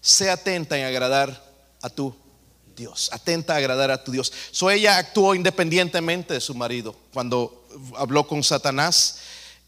[0.00, 1.42] sé atenta en agradar
[1.82, 2.14] a tu
[2.76, 3.10] Dios.
[3.12, 4.32] Atenta a agradar a tu Dios.
[4.50, 6.94] So ella actuó independientemente de su marido.
[7.12, 9.18] Cuando habló con Satanás,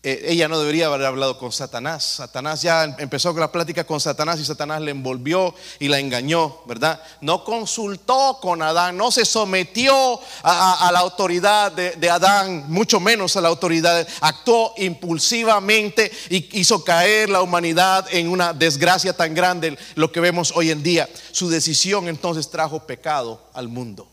[0.06, 2.04] eh, ella no debería haber hablado con Satanás.
[2.16, 6.58] Satanás ya empezó con la plática con Satanás y Satanás le envolvió y la engañó,
[6.66, 7.02] ¿verdad?
[7.22, 13.40] No consultó con Adán, no se sometió a, la autoridad de, Adán, mucho menos a
[13.40, 14.06] la autoridad.
[14.20, 20.52] Actuó impulsivamente y hizo caer la humanidad en una desgracia tan grande, lo que vemos
[20.54, 21.08] hoy en día.
[21.32, 24.06] Su decisión entonces trajo pecado al mundo.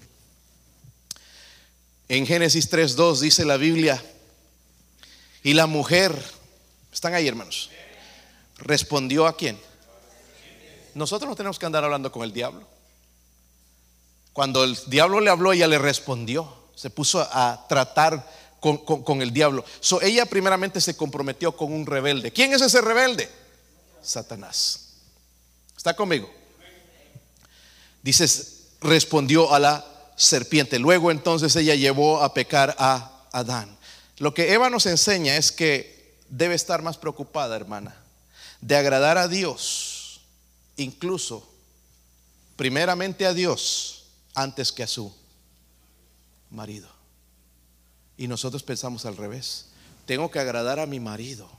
[2.07, 4.01] En Génesis 3.2 dice la Biblia,
[5.43, 6.15] y la mujer,
[6.91, 7.69] ¿están ahí hermanos?
[8.57, 9.59] ¿Respondió a quién?
[10.93, 12.67] Nosotros no tenemos que andar hablando con el diablo.
[14.33, 16.61] Cuando el diablo le habló, ella le respondió.
[16.75, 18.25] Se puso a tratar
[18.59, 19.65] con, el diablo.
[19.79, 22.31] So, ella primeramente se comprometió con un rebelde.
[22.31, 23.29] ¿Quién es ese rebelde?
[24.01, 24.89] Satanás.
[25.75, 26.29] ¿Está conmigo?
[28.03, 30.79] Dices, respondió a la serpiente.
[30.79, 33.77] Luego entonces ella llevó a pecar a Adán.
[34.21, 37.95] Lo que Eva nos enseña es que debe estar más preocupada, hermana,
[38.61, 40.21] de agradar a Dios,
[40.77, 41.51] incluso
[42.55, 44.03] primeramente a Dios
[44.35, 45.11] antes que a su
[46.51, 46.87] marido.
[48.15, 49.69] Y nosotros pensamos al revés.
[50.05, 51.49] Tengo que agradar a mi marido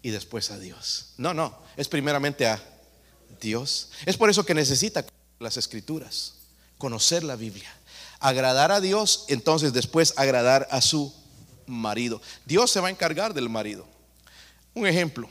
[0.00, 1.14] y después a Dios.
[1.16, 2.62] No, no, es primeramente a
[3.40, 3.90] Dios.
[4.06, 5.04] Es por eso que necesita
[5.40, 6.34] las escrituras,
[6.78, 7.74] conocer la Biblia.
[8.20, 11.20] Agradar a Dios, entonces después agradar a su
[11.66, 12.20] marido.
[12.44, 13.86] Dios se va a encargar del marido.
[14.74, 15.28] Un ejemplo.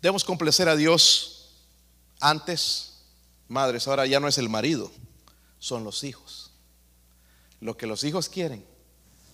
[0.00, 1.34] Debemos complacer a Dios
[2.20, 2.98] antes,
[3.48, 4.90] madres, ahora ya no es el marido,
[5.58, 6.52] son los hijos.
[7.60, 8.66] Lo que los hijos quieren,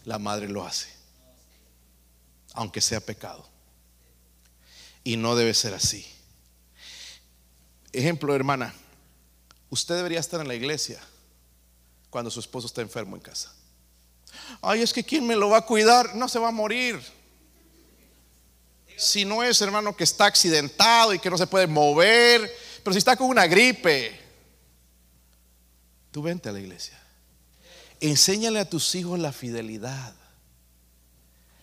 [0.04, 0.88] la madre lo hace,
[2.52, 3.48] aunque sea pecado.
[5.02, 6.06] Y no debe ser así.
[7.92, 8.74] Ejemplo, hermana,
[9.70, 11.00] usted debería estar en la iglesia
[12.10, 13.52] cuando su esposo está enfermo en casa.
[14.62, 16.14] Ay, es que ¿quién me lo va a cuidar?
[16.14, 17.00] No se va a morir.
[18.96, 22.98] Si no es hermano que está accidentado y que no se puede mover, pero si
[22.98, 24.18] está con una gripe,
[26.10, 27.00] tú vente a la iglesia.
[28.00, 30.14] Enséñale a tus hijos la fidelidad,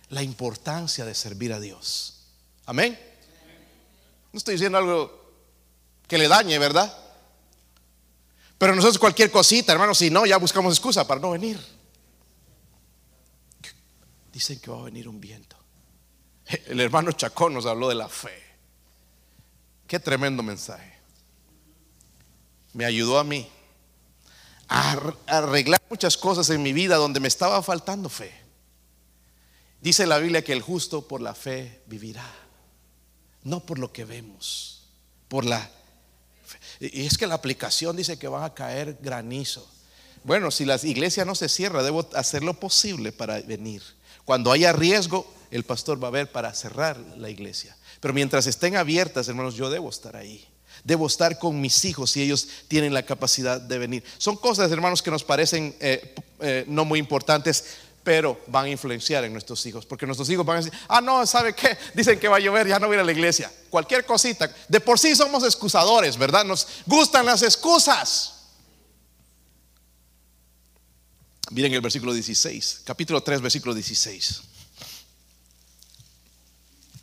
[0.10, 2.22] la importancia de servir a Dios.
[2.66, 3.00] Amén.
[4.32, 5.28] No estoy diciendo algo
[6.08, 6.96] que le dañe, ¿verdad?
[8.58, 11.60] Pero nosotros cualquier cosita, hermano, si no, ya buscamos excusa para no venir.
[14.38, 15.58] Dicen que va a venir un viento.
[16.68, 18.40] El hermano Chacón nos habló de la fe.
[19.88, 20.94] Qué tremendo mensaje.
[22.74, 23.50] Me ayudó a mí
[24.68, 24.92] a
[25.26, 28.32] arreglar muchas cosas en mi vida donde me estaba faltando fe.
[29.82, 32.32] Dice la Biblia que el justo por la fe vivirá,
[33.42, 34.84] no por lo que vemos,
[35.30, 35.68] por la
[36.46, 36.60] fe.
[36.80, 39.68] Y es que la aplicación dice que van a caer granizo.
[40.24, 43.97] Bueno, si la iglesia no se cierra, debo hacer lo posible para venir.
[44.28, 47.78] Cuando haya riesgo, el pastor va a ver para cerrar la iglesia.
[48.02, 50.46] Pero mientras estén abiertas, hermanos, yo debo estar ahí.
[50.84, 54.04] Debo estar con mis hijos si ellos tienen la capacidad de venir.
[54.18, 59.24] Son cosas, hermanos, que nos parecen eh, eh, no muy importantes, pero van a influenciar
[59.24, 59.86] en nuestros hijos.
[59.86, 61.78] Porque nuestros hijos van a decir, ah, no, ¿sabe qué?
[61.94, 63.50] Dicen que va a llover, ya no voy a ir a la iglesia.
[63.70, 64.54] Cualquier cosita.
[64.68, 66.44] De por sí somos excusadores, ¿verdad?
[66.44, 68.37] Nos gustan las excusas.
[71.50, 74.42] Miren el versículo 16, capítulo 3, versículo 16.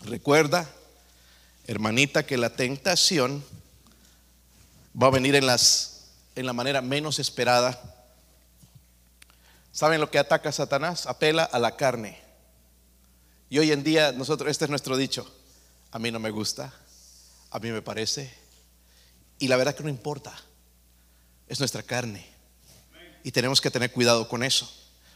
[0.02, 0.70] Recuerda,
[1.66, 3.42] hermanita, que la tentación
[5.00, 7.80] va a venir en, la manera menos esperada.
[9.72, 11.06] ¿Saben lo que ataca a Satanás?
[11.06, 12.20] Apela a la carne.
[13.48, 15.26] Y hoy en día nosotros, este es nuestro dicho,
[15.90, 16.74] a mí no me gusta,
[17.50, 18.34] a mí me parece,
[19.38, 20.36] y la verdad que no importa,
[21.48, 22.33] es nuestra carne.
[23.24, 24.70] Y tenemos que tener cuidado con eso,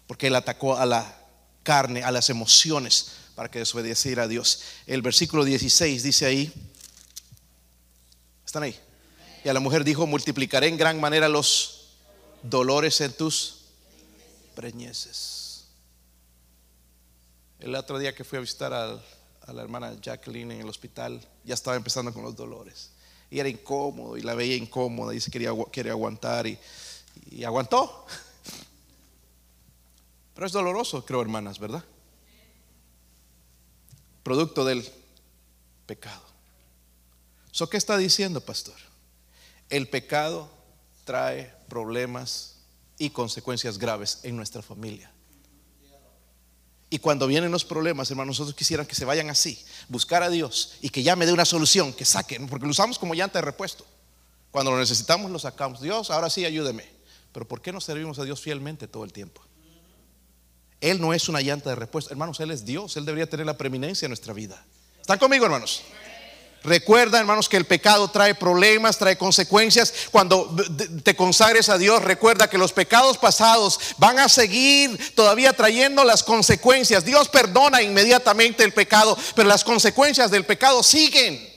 [0.07, 1.15] porque él atacó a la
[1.63, 4.63] carne, a las emociones, para que desobedeciera a Dios.
[4.87, 6.53] El versículo 16 dice ahí,
[8.45, 8.75] ¿están ahí?
[9.45, 11.91] Y a la mujer dijo, multiplicaré en gran manera los
[12.43, 13.59] dolores en tus
[14.55, 15.67] preñeces.
[17.61, 19.01] El otro día que fui a visitar a,
[19.53, 22.91] la hermana Jacqueline en el hospital, ya estaba empezando con los dolores.
[23.31, 26.59] Y era incómodo y la veía incómoda y se quería, quería aguantar y,
[27.31, 28.07] y aguantó.
[30.35, 31.85] Pero es doloroso, creo, hermanas, ¿verdad?
[34.29, 34.87] producto del
[35.87, 36.21] pecado.
[37.51, 38.75] ¿So qué está diciendo, pastor?
[39.71, 40.51] El pecado
[41.07, 42.57] trae problemas
[42.99, 45.11] y consecuencias graves en nuestra familia.
[46.91, 50.75] Y cuando vienen los problemas, hermanos, nosotros quisieran que se vayan así, buscar a Dios
[50.83, 53.47] y que ya me dé una solución, que saquen, porque lo usamos como llanta de
[53.47, 53.87] repuesto.
[54.51, 55.81] Cuando lo necesitamos, lo sacamos.
[55.81, 56.98] Dios, ahora sí, ayúdeme.
[57.33, 59.43] Pero ¿por qué no servimos a Dios fielmente todo el tiempo?
[60.81, 62.11] Él no es una llanta de repuesto.
[62.11, 62.97] Hermanos, Él es Dios.
[62.97, 64.65] Él debería tener la preeminencia en nuestra vida.
[65.01, 65.83] ¿Están conmigo, hermanos?
[66.65, 69.93] Recuerda, hermanos, que el pecado trae problemas, trae consecuencias.
[70.11, 70.55] Cuando
[71.05, 76.25] te consagres a Dios, recuerda que los pecados pasados van a seguir todavía trayendo las
[76.25, 77.05] consecuencias.
[77.05, 81.48] Dios perdona inmediatamente el pecado, pero las consecuencias del pecado siguen.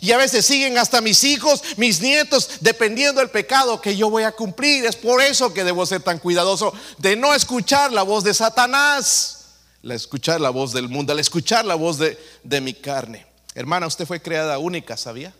[0.00, 4.24] Y a veces siguen hasta mis hijos, mis nietos, dependiendo del pecado que yo voy
[4.24, 4.84] a cumplir.
[4.84, 9.46] Es por eso que debo ser tan cuidadoso de no escuchar la voz de Satanás,
[9.82, 13.26] la escuchar la voz del mundo, al escuchar la voz de, de mi carne.
[13.54, 15.32] Hermana, usted fue creada única, ¿sabía?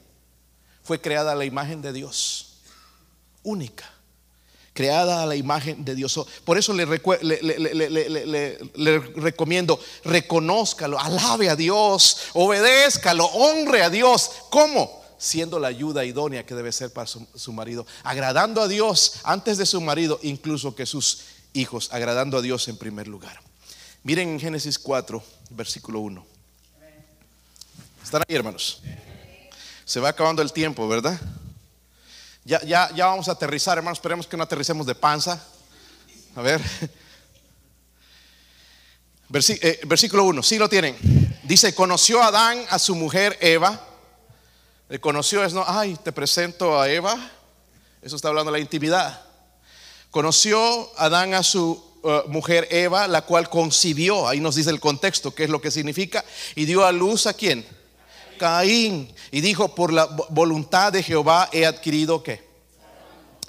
[0.82, 2.60] Fue creada la imagen de Dios.
[3.42, 3.95] Única
[4.76, 6.20] creada a la imagen de Dios.
[6.44, 6.84] Por eso le,
[9.16, 14.30] recomiendo, reconózcalo, alabe a Dios, obedézcalo, honre a Dios.
[14.50, 15.02] ¿Cómo?
[15.18, 19.56] Siendo la ayuda idónea que debe ser para su, su marido, agradando a Dios antes
[19.58, 21.22] de su marido, incluso que sus
[21.54, 23.40] hijos, agradando a Dios en primer lugar.
[24.04, 26.24] Miren en Génesis 4, versículo 1.
[28.04, 28.82] ¿Están ahí, hermanos?
[29.84, 31.18] Se va acabando el tiempo, ¿verdad?
[32.46, 33.98] Ya, ya, ya vamos a aterrizar, hermanos.
[33.98, 35.44] Esperemos que no aterricemos de panza.
[36.36, 36.60] A ver.
[39.34, 40.96] Eh, versículo 1, sí lo tienen.
[41.42, 43.84] Dice, conoció Adán a su mujer Eva.
[44.88, 47.16] Le conoció es no, ay, te presento a Eva.
[48.00, 49.20] Eso está hablando de la intimidad.
[50.12, 51.72] Conoció Adán a su
[52.04, 55.72] uh, mujer Eva, la cual concibió, ahí nos dice el contexto, qué es lo que
[55.72, 56.24] significa,
[56.54, 57.66] y dio a luz a quién?
[58.36, 59.12] Caín.
[59.30, 62.46] Y dijo, por la voluntad de Jehová he adquirido qué?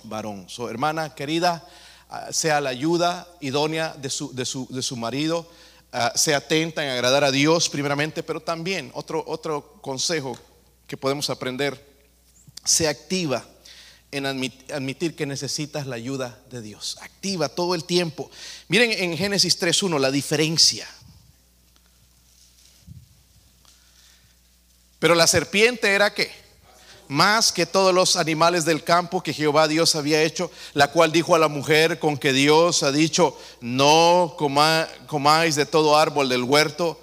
[0.04, 0.50] Varón.
[0.50, 1.68] Su hermana querida,
[2.10, 5.50] uh, sea la ayuda idónea de su, de su, de su marido,
[5.94, 10.38] uh, sea atenta en agradar a Dios primeramente, pero también otro, otro consejo
[10.88, 11.86] que podemos aprender,
[12.64, 13.46] sea activa
[14.12, 16.98] en admitir que necesitas la ayuda de Dios.
[17.02, 18.32] Activa todo el tiempo.
[18.70, 20.88] Miren en Génesis 3.1 la diferencia.
[25.00, 26.32] Pero la serpiente era qué?
[27.08, 31.36] Más que todos los animales del campo que Jehová Dios había hecho, la cual dijo
[31.36, 37.00] a la mujer con que Dios ha dicho, no comáis de todo árbol del huerto.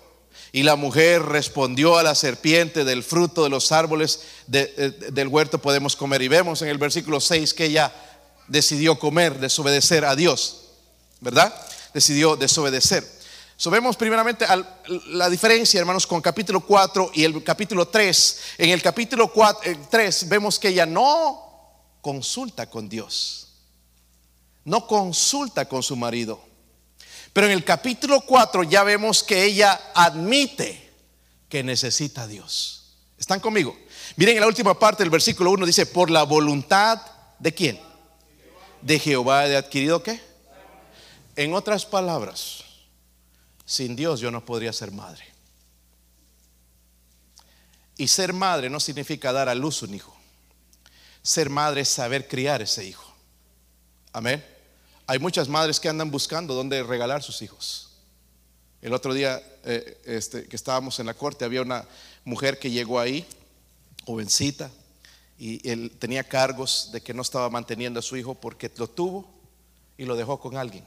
[0.52, 5.96] Y la mujer respondió a la serpiente del fruto de los árboles del huerto podemos
[5.96, 6.22] comer.
[6.22, 7.92] Y vemos en el versículo 6 que ella
[8.46, 10.66] decidió comer, desobedecer a Dios,
[11.20, 11.52] ¿verdad?
[11.92, 13.13] Decidió desobedecer.
[13.70, 14.46] Vemos primeramente
[15.08, 18.40] la diferencia, hermanos, con capítulo 4 y el capítulo 3.
[18.58, 19.30] En el capítulo
[19.90, 21.40] 3 eh, vemos que ella no
[22.00, 23.48] consulta con Dios,
[24.64, 26.42] no consulta con su marido.
[27.32, 30.92] Pero en el capítulo 4 ya vemos que ella admite
[31.48, 32.96] que necesita a Dios.
[33.18, 33.76] ¿Están conmigo?
[34.16, 37.00] Miren en la última parte del versículo 1 dice, por la voluntad
[37.38, 37.80] de quién?
[38.82, 40.20] De Jehová he adquirido qué?
[41.36, 42.63] En otras palabras,
[43.64, 45.24] sin Dios yo no podría ser madre.
[47.96, 50.14] Y ser madre no significa dar a luz un hijo.
[51.22, 53.14] Ser madre es saber criar ese hijo.
[54.12, 54.44] Amén.
[55.06, 57.90] Hay muchas madres que andan buscando dónde regalar sus hijos.
[58.82, 61.86] El otro día eh, este, que estábamos en la corte había una
[62.24, 63.26] mujer que llegó ahí,
[64.04, 64.70] jovencita,
[65.38, 69.28] y él tenía cargos de que no estaba manteniendo a su hijo porque lo tuvo
[69.96, 70.84] y lo dejó con alguien.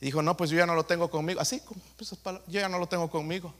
[0.00, 1.40] Y dijo, no, pues yo ya no lo tengo conmigo.
[1.40, 1.60] Así,
[1.98, 3.54] yo ya no lo tengo conmigo.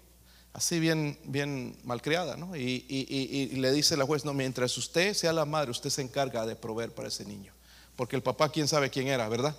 [0.52, 2.56] Así bien, bien malcriada, ¿no?
[2.56, 6.46] Y, y le dice la juez, no, mientras usted sea la madre, usted se encarga
[6.46, 7.52] de proveer para ese niño
[7.98, 9.56] porque el papá quién sabe quién era, ¿verdad?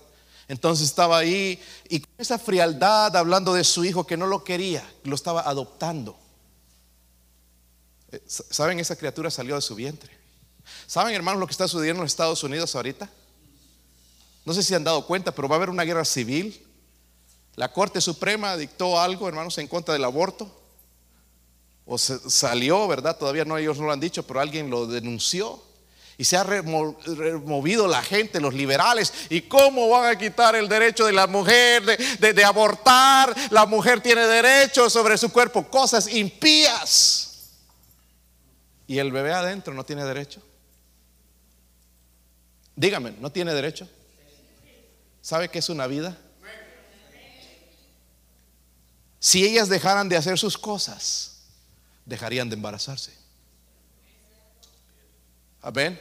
[0.47, 4.81] Entonces estaba ahí y con esa frialdad hablando de su hijo que no lo quería,
[5.03, 6.17] lo estaba adoptando.
[8.13, 8.79] Eh, ¿Saben?
[8.79, 10.17] Esa criatura salió de su vientre.
[10.87, 13.09] ¿Saben, hermanos, lo que está sucediendo en los Estados Unidos ahorita?
[14.45, 16.65] No sé si han dado cuenta, pero va a haber una guerra civil.
[17.59, 20.49] La Corte Suprema dictó algo, hermanos, en contra del aborto.
[21.85, 23.17] O salió, ¿verdad?
[23.17, 25.61] Todavía no ellos no lo han dicho, pero alguien lo denunció
[26.17, 29.13] y se ha removido la gente, los liberales.
[29.29, 33.35] ¿Y cómo van a quitar el derecho de la mujer de, abortar?
[33.51, 37.57] La mujer tiene derecho sobre su cuerpo, cosas impías.
[38.87, 40.41] ¿Y el bebé adentro no tiene derecho?
[42.77, 43.85] Dígame, ¿no tiene derecho?
[45.21, 46.17] ¿Sabe qué es una vida?
[49.19, 51.41] Si ellas dejaran de hacer sus cosas,
[52.05, 53.13] dejarían de embarazarse.
[55.61, 55.99] Amén.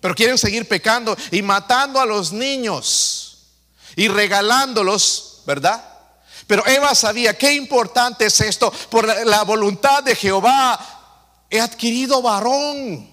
[0.00, 3.48] Pero quieren seguir pecando y matando a los niños
[3.96, 5.82] y regalándolos, ¿verdad?
[6.46, 8.72] Pero Eva sabía qué importante es esto.
[8.90, 13.12] Por la voluntad de Jehová he adquirido varón,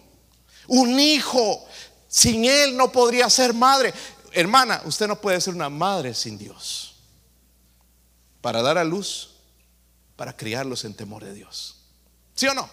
[0.68, 1.66] un hijo.
[2.08, 3.94] Sin él no podría ser madre.
[4.32, 6.87] Hermana, usted no puede ser una madre sin Dios.
[8.48, 9.32] Para dar a luz,
[10.16, 11.76] para criarlos en temor de Dios.
[12.34, 12.70] ¿Sí o no?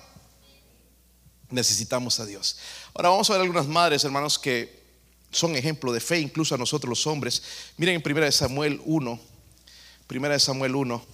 [1.51, 2.59] necesitamos a Dios.
[2.95, 4.85] Ahora vamos a ver algunas madres, hermanos, que
[5.33, 7.43] son ejemplo de fe, incluso a nosotros los hombres.
[7.77, 9.21] Miren en 1 Samuel 1,
[10.09, 11.07] 1 Samuel 1.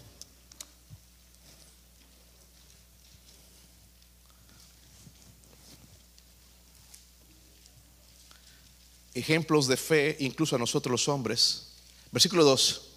[9.14, 11.68] Ejemplos de fe, incluso a nosotros los hombres.
[12.12, 12.88] Versículo 2.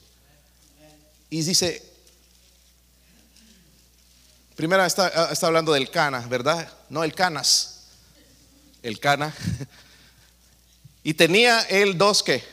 [1.34, 1.82] Y dice,
[4.56, 6.72] Primera está, ah, está, hablando del Cana, ¿verdad?
[6.90, 7.88] No el Canas,
[8.84, 9.34] el Cana.
[11.04, 12.44] Y tenía él dos que,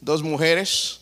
[0.00, 0.98] dos mujeres.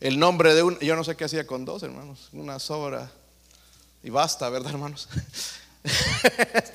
[0.00, 3.08] El nombre de un, yo no sé qué hacía con dos hermanos, una sobra
[4.02, 5.08] y basta, ¿verdad, hermanos?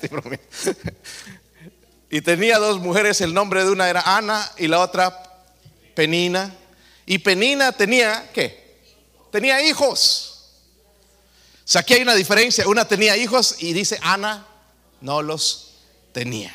[2.10, 5.44] y tenía dos mujeres, el nombre de una era Ana y la otra
[5.94, 6.56] Penina.
[7.06, 8.80] Y Penina tenía, ¿qué?
[9.30, 10.28] Tenía hijos.
[11.74, 12.68] Aquí hay una diferencia.
[12.68, 14.46] Una tenía hijos y dice Ana
[15.00, 15.74] no los
[16.12, 16.54] tenía.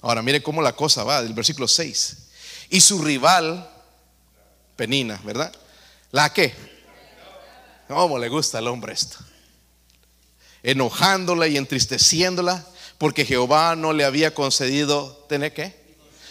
[0.00, 2.16] Ahora mire cómo la cosa va del versículo 6.
[2.70, 3.68] Y su rival,
[4.76, 5.52] Penina, ¿verdad?
[6.12, 6.54] ¿La qué?
[7.88, 9.18] ¿Cómo le gusta al hombre esto?
[10.62, 12.64] Enojándola y entristeciéndola
[12.98, 15.78] porque Jehová no le había concedido tener qué?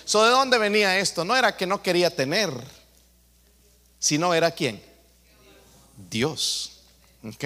[0.06, 1.26] So, ¿De dónde venía esto?
[1.26, 2.52] No era que no quería tener,
[4.08, 4.82] sino era quién?
[6.10, 6.80] Dios.
[7.26, 7.43] ¿Ok?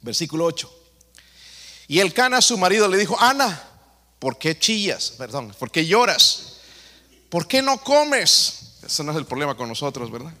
[0.00, 0.72] Versículo 8.
[1.88, 3.62] Y el Cana, su marido, le dijo, Ana,
[4.18, 5.10] ¿por qué chillas?
[5.18, 6.60] Perdón, ¿por qué lloras?
[7.28, 8.78] ¿Por qué no comes?
[8.86, 10.32] Ese no es el problema con nosotros, ¿verdad?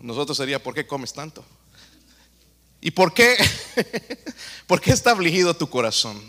[0.00, 1.44] Nosotros sería, ¿por qué comes tanto?
[2.80, 3.36] ¿Y por qué?
[4.66, 6.20] ¿Por qué está afligido tu corazón?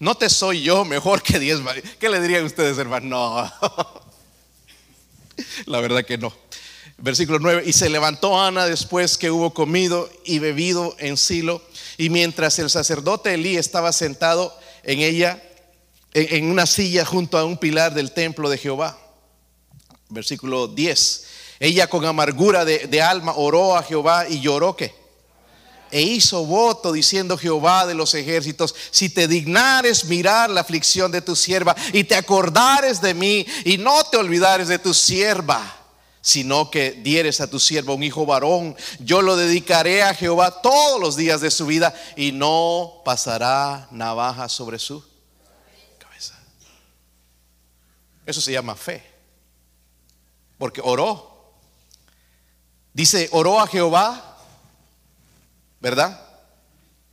[0.00, 1.60] No te soy yo mejor que diez.
[2.00, 3.06] ¿Qué le dirían ustedes, hermano?
[3.06, 3.99] No.
[5.66, 6.32] La verdad que no.
[6.98, 7.62] Versículo 9.
[7.66, 11.62] Y se levantó Ana después que hubo comido y bebido en Silo.
[11.96, 15.42] Y mientras el sacerdote Elí estaba sentado en ella,
[16.12, 18.98] en una silla junto a un pilar del templo de Jehová.
[20.08, 21.26] Versículo 10.
[21.60, 24.94] Ella con amargura de, alma oró a Jehová y lloró que
[25.90, 31.22] e hizo voto diciendo Jehová de los ejércitos, si te dignares mirar la aflicción de
[31.22, 35.76] tu sierva y te acordares de mí y no te olvidares de tu sierva,
[36.20, 41.00] sino que dieres a tu sierva un hijo varón, yo lo dedicaré a Jehová todos
[41.00, 45.02] los días de su vida y no pasará navaja sobre su
[45.98, 46.38] cabeza.
[48.26, 49.02] Eso se llama fe,
[50.58, 51.30] porque oró
[52.92, 54.29] Dice, oró a Jehová,
[55.80, 56.26] ¿verdad?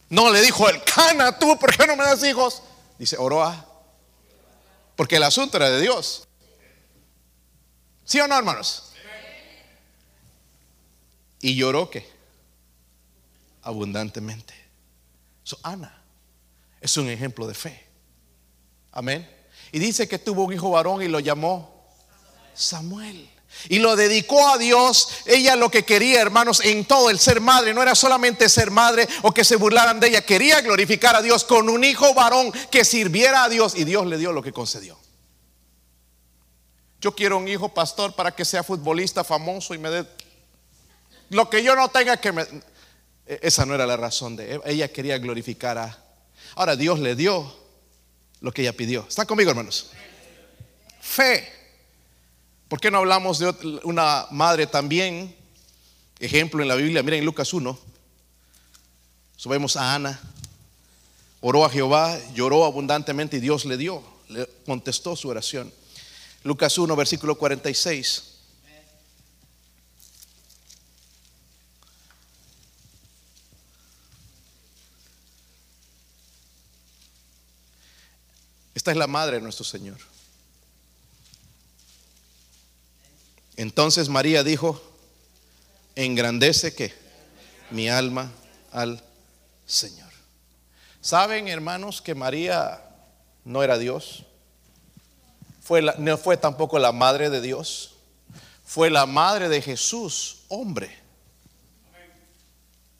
[0.10, 2.62] No le dijo el cana, tú, ¿por qué no me das hijos?
[2.98, 3.66] Dice, oró a.
[4.96, 6.28] Porque el asunto era de Dios.
[8.04, 8.94] ¿Sí o no, hermanos?
[11.40, 12.10] Y lloró que
[13.62, 14.54] abundantemente.
[15.44, 16.02] So, Ana
[16.82, 17.88] es un ejemplo de fe.
[18.92, 19.30] Amén.
[19.72, 21.86] Y dice que tuvo un hijo varón y lo llamó
[22.54, 23.30] Samuel
[23.70, 25.10] y lo dedicó a Dios.
[25.26, 29.08] Ella lo que quería, hermanos, en todo el ser madre, no era solamente ser madre
[29.22, 32.86] o que se burlaran de ella, quería glorificar a Dios con un hijo varón que
[32.86, 34.98] sirviera a Dios y Dios le dio lo que concedió.
[37.00, 40.06] Yo quiero un hijo pastor para que sea futbolista famoso y me dé
[41.30, 42.42] lo que yo no tenga que me...
[43.26, 46.04] E, esa no era la razón de ella quería glorificar a...
[46.56, 47.54] Ahora Dios le dio
[48.40, 49.06] lo que ella pidió.
[49.08, 49.92] ¿Está conmigo, hermanos?
[51.02, 51.57] Fe.
[52.68, 55.34] ¿Por qué no hablamos de una madre también?
[56.20, 57.80] Ejemplo en la Biblia, miren Lucas 1.
[59.38, 60.20] Subemos a Ana.
[61.40, 65.72] Oró a Jehová, lloró abundantemente y Dios le dio, le contestó su oración.
[66.44, 68.34] Lucas 1, versículo 46.
[78.74, 79.98] Esta es la madre de nuestro Señor.
[83.58, 84.80] Entonces María dijo,
[85.96, 86.94] engrandece que
[87.72, 88.32] mi alma
[88.72, 89.04] al
[89.66, 90.12] Señor.
[91.02, 92.84] ¿Saben, hermanos, que María
[93.44, 94.26] no era Dios?
[95.98, 97.96] No fue tampoco la madre de Dios.
[98.64, 100.96] Fue la madre de Jesús, hombre.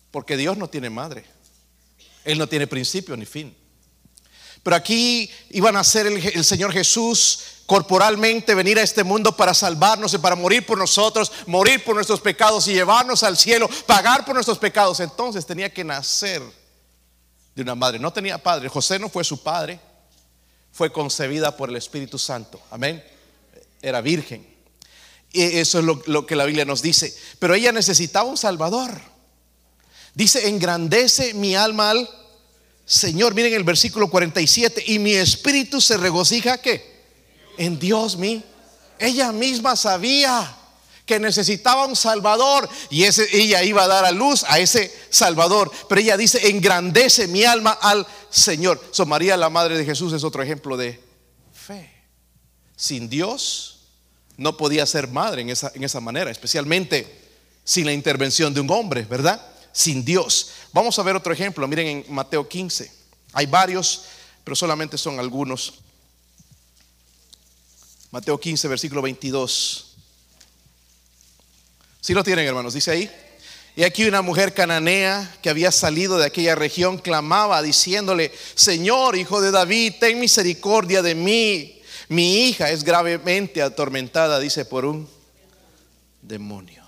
[0.10, 1.24] Porque Dios no tiene madre.
[2.26, 3.56] Él no tiene principio ni fin.
[4.64, 10.14] Pero aquí iban a ser el Señor Jesús corporalmente venir a este mundo para salvarnos
[10.14, 14.34] y para morir por nosotros, morir por nuestros pecados y llevarnos al cielo, pagar por
[14.34, 15.02] nuestros pecados.
[15.02, 16.42] Entonces tenía que nacer
[17.54, 18.00] de una madre.
[18.00, 18.70] No tenía padre.
[18.70, 19.80] José no fue su padre.
[20.72, 22.62] Fue concebida por el Espíritu Santo.
[22.72, 23.04] Amén.
[23.82, 24.48] Era virgen.
[25.34, 27.14] Y eso es lo, que la Biblia nos dice.
[27.38, 28.92] Pero ella necesitaba un Salvador.
[30.14, 32.10] Dice, engrandece mi alma al
[32.86, 33.36] Señor.
[33.36, 34.86] Miren el versículo 47.
[34.88, 36.97] Y mi espíritu se regocija que
[37.58, 38.44] en Dios mi.
[39.00, 40.56] Ella misma sabía
[41.08, 45.72] que necesitaba un Salvador y ella iba a dar a luz a ese Salvador.
[45.88, 48.84] Pero ella dice, engrandece mi alma al Señor.
[48.92, 51.02] So, María, la Madre de Jesús, es otro ejemplo de
[51.54, 51.90] fe.
[52.76, 53.80] Sin Dios
[54.36, 57.08] no podía ser madre en esa, en esa manera, especialmente
[57.64, 59.42] sin la intervención de un hombre, ¿verdad?
[59.72, 60.52] Sin Dios.
[60.74, 61.68] Vamos a ver otro ejemplo.
[61.68, 62.92] Miren en Mateo 15.
[63.32, 64.04] Hay varios,
[64.44, 65.76] pero solamente son algunos.
[68.12, 69.96] Mateo 15, versículo 22.
[72.00, 73.12] Si lo tienen, hermanos, dice ahí.
[73.76, 79.40] Y aquí una mujer cananea que había salido de aquella región clamaba diciéndole, Señor, hijo
[79.42, 81.82] de David, ten misericordia de mí.
[82.10, 85.08] Mi hija es gravemente atormentada, dice, por un
[86.22, 86.84] demonio.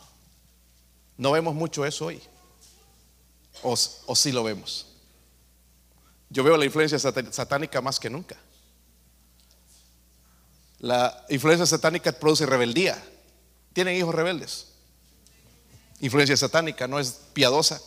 [1.18, 2.22] No vemos mucho eso hoy.
[3.62, 3.74] O,
[4.06, 4.88] o sí lo vemos.
[6.30, 8.38] Yo veo la influencia satánica más que nunca.
[10.80, 13.02] La influencia satánica produce rebeldía.
[13.74, 14.68] ¿Tienen hijos rebeldes?
[16.00, 17.82] Influencia satánica no es piadosa.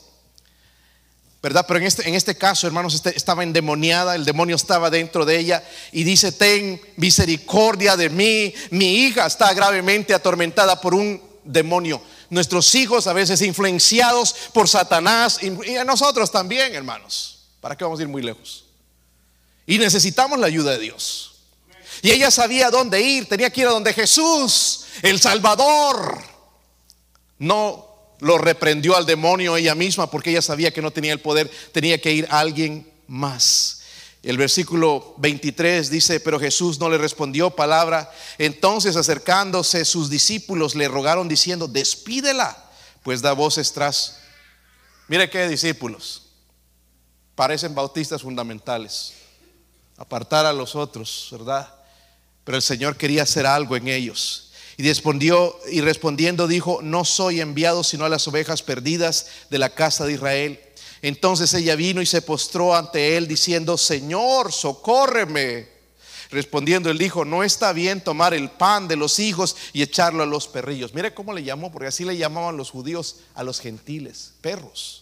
[1.43, 1.65] ¿verdad?
[1.67, 5.39] Pero en este, en este caso, hermanos, este, estaba endemoniada, el demonio estaba dentro de
[5.39, 12.01] ella y dice, ten misericordia de mí, mi hija está gravemente atormentada por un demonio.
[12.31, 17.41] Nuestros hijos a veces influenciados por Satanás y a nosotros también, hermanos.
[17.61, 18.65] ¿Para qué vamos a ir muy lejos?
[19.67, 21.32] Y necesitamos la ayuda de Dios.
[22.03, 26.21] Y ella sabía dónde ir, tenía que ir a donde Jesús, el Salvador.
[27.39, 27.89] No
[28.19, 32.01] lo reprendió al demonio ella misma porque ella sabía que no tenía el poder, tenía
[32.01, 33.83] que ir a alguien más.
[34.23, 38.13] El versículo 23 dice, pero Jesús no le respondió palabra.
[38.39, 42.71] Entonces acercándose sus discípulos le rogaron diciendo, despídela,
[43.05, 44.19] pues da voces tras.
[45.07, 46.23] Mire qué discípulos,
[47.37, 49.13] parecen bautistas fundamentales,
[49.97, 51.82] apartar a los otros, ¿verdad?
[52.45, 54.51] Pero el Señor quería hacer algo en ellos.
[54.77, 59.71] Y respondió y respondiendo dijo, "No soy enviado sino a las ovejas perdidas de la
[59.71, 60.61] casa de Israel."
[61.03, 65.69] Entonces ella vino y se postró ante él diciendo, "Señor, socórreme."
[66.31, 70.27] Respondiendo él dijo, "No está bien tomar el pan de los hijos y echarlo a
[70.27, 74.33] los perrillos." Mire cómo le llamó, porque así le llamaban los judíos a los gentiles,
[74.41, 75.02] perros.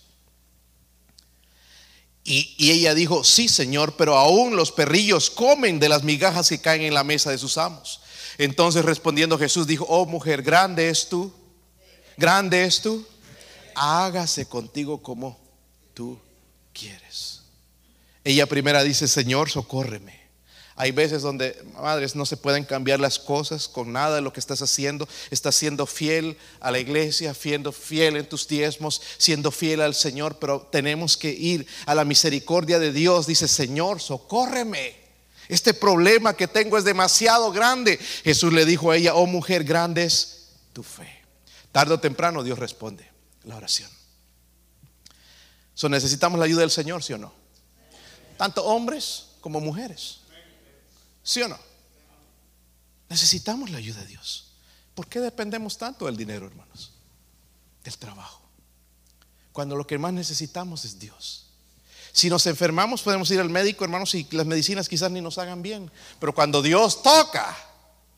[2.22, 6.82] Y, ella dijo, sí, Señor, pero aún los perrillos comen de las migajas que caen
[6.82, 8.00] en la mesa de sus amos.
[8.38, 11.32] Entonces respondiendo Jesús dijo, oh mujer, grande es tú,
[12.16, 13.06] grande es tú,
[13.74, 15.38] hágase contigo como
[15.94, 16.18] tú
[16.72, 17.42] quieres.
[18.22, 20.19] Ella primera dice, Señor, socórreme.
[20.80, 24.40] Hay veces donde, madres, no se pueden cambiar las cosas con nada de lo que
[24.40, 25.06] estás haciendo.
[25.30, 30.38] Estás siendo fiel a la iglesia, siendo fiel en tus diezmos, siendo fiel al Señor,
[30.38, 33.26] pero tenemos que ir a la misericordia de Dios.
[33.26, 34.96] Dice, Señor, socórreme.
[35.48, 37.98] Este problema que tengo es demasiado grande.
[38.24, 41.10] Jesús le dijo a ella, oh mujer, grande es tu fe.
[41.72, 43.06] Tarde o temprano Dios responde
[43.44, 43.90] la oración.
[45.74, 47.34] So, necesitamos la ayuda del Señor, ¿sí o no?
[48.38, 50.19] Tanto hombres como mujeres.
[51.30, 51.56] ¿Sí o no?
[53.08, 54.48] Necesitamos la ayuda de Dios.
[54.96, 56.90] ¿Por qué dependemos tanto del dinero, hermanos?
[57.84, 58.42] Del trabajo.
[59.52, 61.46] Cuando lo que más necesitamos es Dios.
[62.10, 65.62] Si nos enfermamos podemos ir al médico, hermanos, y las medicinas quizás ni nos hagan
[65.62, 65.88] bien.
[66.18, 67.56] Pero cuando Dios toca,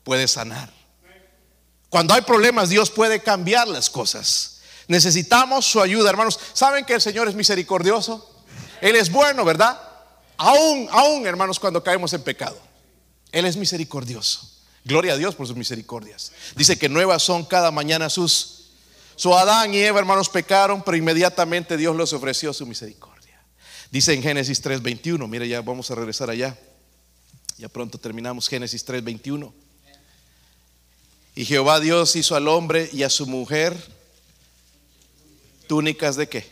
[0.03, 0.73] puede sanar.
[1.89, 4.61] Cuando hay problemas, Dios puede cambiar las cosas.
[4.87, 6.39] Necesitamos su ayuda, hermanos.
[6.53, 8.41] ¿Saben que el Señor es misericordioso?
[8.81, 9.79] Él es bueno, ¿verdad?
[10.35, 12.72] Aún, aún, hermanos, cuando caemos en pecado.
[13.33, 14.49] Él es misericordioso.
[14.85, 16.31] Gloria a Dios por sus misericordias.
[16.55, 18.69] Dice que nuevas son cada mañana sus.
[19.15, 23.41] Su Adán y Eva, hermanos, pecaron, pero inmediatamente Dios les ofreció su misericordia.
[23.91, 26.57] Dice en Génesis 3:21, mire, ya vamos a regresar allá.
[27.57, 29.53] Ya pronto terminamos Génesis 3:21.
[31.35, 33.75] Y Jehová Dios hizo al hombre y a su mujer
[35.67, 36.51] túnicas de qué?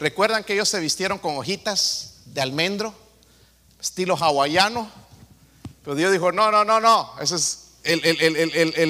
[0.00, 2.94] ¿Recuerdan que ellos se vistieron con hojitas de almendro,
[3.80, 5.03] estilo hawaiano?
[5.84, 7.60] Pero Dios dijo, no, no, no, no, esa es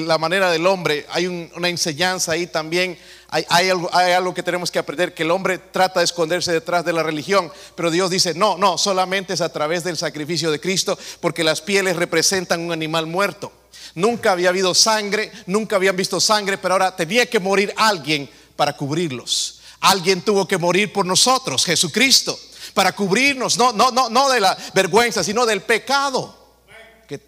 [0.07, 1.05] la manera del hombre.
[1.09, 2.97] Hay una enseñanza ahí también
[3.29, 3.69] hay,
[4.13, 7.51] algo, que tenemos que aprender, que el hombre trata de esconderse detrás de la religión,
[7.75, 11.59] pero Dios dice, no, no, solamente es a través del sacrificio de Cristo, porque las
[11.59, 13.51] pieles representan un animal muerto.
[13.95, 18.77] Nunca había habido sangre, nunca habían visto sangre, pero ahora tenía que morir alguien para
[18.77, 19.59] cubrirlos.
[19.81, 22.39] Alguien tuvo que morir por nosotros, Jesucristo,
[22.73, 26.44] para cubrirnos, no, no, no, no de la vergüenza, sino del pecado.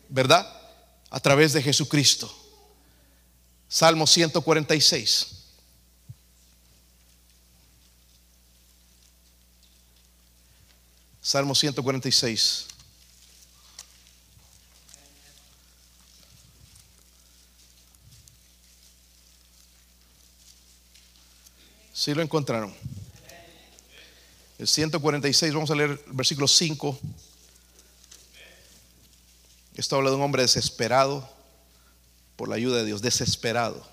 [0.10, 0.48] ¿Verdad?
[1.10, 2.34] A través de Jesucristo.
[3.68, 5.38] Salmo 146.
[11.22, 12.68] Salmo 146.
[21.92, 22.74] Si lo encontraron.
[24.58, 26.98] El 146, vamos a leer el versículo 5.
[29.78, 31.30] Esto habla de un hombre desesperado
[32.36, 33.88] por la ayuda de Dios, desesperado.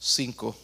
[0.00, 0.56] 5.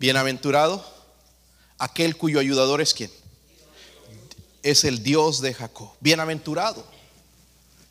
[0.00, 0.84] Bienaventurado
[1.78, 3.12] aquel cuyo ayudador es quien.
[4.64, 5.92] Es el Dios de Jacob.
[6.00, 6.84] Bienaventurado.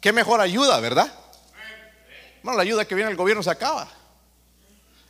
[0.02, 1.18] Qué mejor ayuda, ¿verdad?
[2.44, 3.90] Bueno, la ayuda que viene del gobierno se acaba.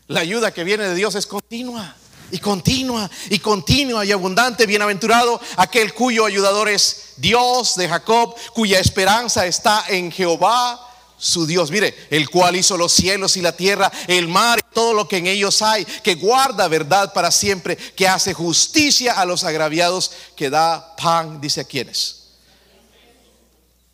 [0.06, 1.96] La ayuda que viene de Dios es continua
[2.32, 4.66] y continua y continua y abundante.
[4.66, 11.70] Bienaventurado aquel cuyo ayudador es Dios de Jacob, cuya esperanza está en Jehová su Dios.
[11.70, 15.18] Mire, el cual hizo los cielos y la tierra, el mar y todo lo que
[15.18, 20.50] en ellos hay, que guarda verdad para siempre, que hace justicia a los agraviados, que
[20.50, 22.21] da pan, dice a quienes.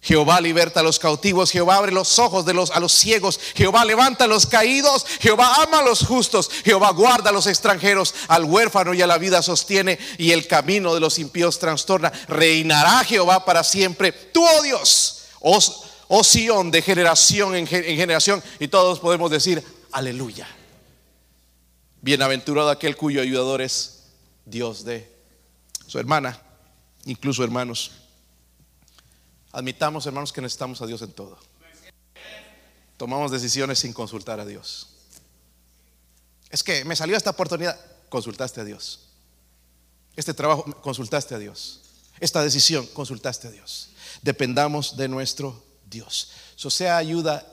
[0.07, 3.83] Jehová liberta a los cautivos, Jehová abre los ojos de los a los ciegos, Jehová
[3.83, 8.45] levanta a los caídos, Jehová ama a los justos, Jehová guarda a los extranjeros, al
[8.45, 12.09] huérfano y a la vida sostiene y el camino de los impíos trastorna.
[12.29, 14.13] Reinará Jehová para siempre.
[14.13, 15.59] Tú, oh Dios, oh,
[16.07, 20.47] oh de generación en, en generación y todos podemos decir aleluya.
[21.99, 24.05] Bienaventurado aquel cuyo ayudador es
[24.45, 25.11] Dios de
[25.85, 26.41] su hermana,
[27.03, 27.91] incluso hermanos.
[29.57, 31.35] Admitamos, hermanos, que necesitamos a Dios en todo.
[32.95, 34.89] Tomamos decisiones sin consultar a Dios.
[36.51, 37.75] Es que me salió esta oportunidad,
[38.07, 38.99] consultaste a Dios.
[40.15, 41.81] Este trabajo, consultaste a Dios.
[42.19, 43.89] Esta decisión, consultaste a Dios.
[44.21, 46.33] Dependamos de nuestro Dios.
[46.55, 47.43] Eso sea ayuda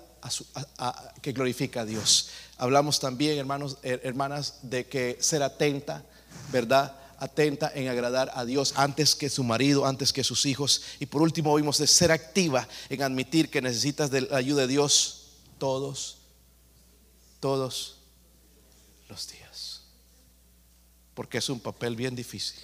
[1.22, 2.28] que glorifica a Dios.
[2.58, 6.04] Hablamos también, hermanos, hermanas, de que ser atenta,
[6.52, 6.94] ¿verdad?
[7.18, 10.82] Atenta en agradar a Dios antes que su marido, antes que sus hijos.
[11.00, 14.68] Y por último vimos de ser activa en admitir que necesitas de la ayuda de
[14.68, 16.18] Dios todos,
[17.40, 17.98] todos
[19.08, 19.82] los días.
[21.14, 22.60] Porque es un papel bien difícil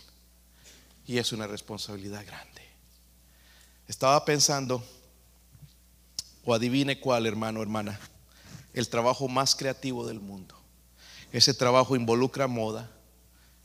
[1.07, 2.63] y es una responsabilidad grande.
[3.89, 4.85] Estaba pensando,
[6.45, 7.99] o adivine cuál, hermano, hermana,
[8.73, 10.55] el trabajo más creativo del mundo.
[11.33, 12.91] Ese trabajo involucra moda,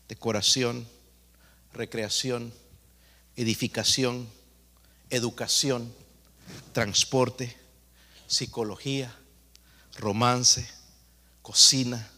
[0.07, 0.87] decoración,
[1.73, 2.53] recreación,
[3.35, 4.29] edificación,
[5.09, 5.93] educación,
[6.73, 7.55] transporte,
[8.27, 9.13] psicología,
[9.97, 10.67] romance,
[11.41, 12.09] cocina,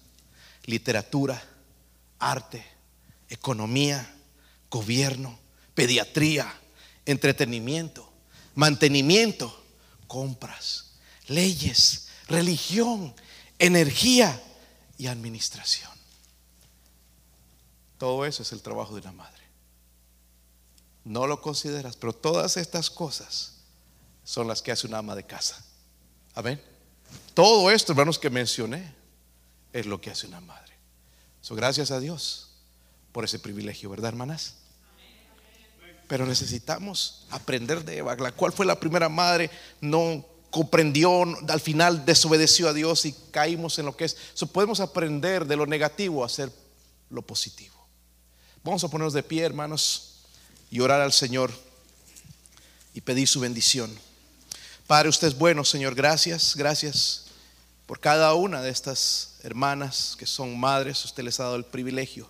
[0.65, 1.41] literatura,
[2.19, 2.63] arte,
[3.29, 4.15] economía,
[4.69, 5.37] gobierno,
[5.73, 6.51] pediatría,
[7.05, 8.11] entretenimiento,
[8.55, 9.63] mantenimiento,
[10.07, 10.93] compras,
[11.27, 13.13] leyes, religión,
[13.59, 14.41] energía
[14.97, 15.96] y administración.
[17.97, 19.43] Todo eso es el trabajo de una madre.
[21.03, 23.53] No lo consideras, pero todas estas cosas
[24.23, 25.63] son las que hace una ama de casa.
[26.35, 26.61] Amén.
[27.33, 28.93] Todo esto, hermanos, que mencioné,
[29.71, 30.73] es lo que hace una madre.
[31.41, 32.49] So, gracias a Dios
[33.11, 34.55] por ese privilegio, ¿verdad, hermanas?
[36.07, 38.17] Pero necesitamos aprender de Eva.
[38.33, 39.49] ¿Cuál fue la primera madre?
[39.81, 44.17] No comprendió, al final desobedeció a Dios y caímos en lo que es.
[44.33, 46.51] So, podemos aprender de lo negativo a hacer
[47.09, 47.76] lo positivo.
[48.67, 50.15] Vamos a ponernos de pie, hermanos,
[50.69, 51.53] y orar al Señor
[52.93, 53.89] y pedir su bendición.
[54.87, 55.95] Padre, usted es bueno, Señor.
[55.95, 57.27] Gracias, gracias
[57.85, 61.05] por cada una de estas hermanas que son madres.
[61.05, 62.29] Usted les ha dado el privilegio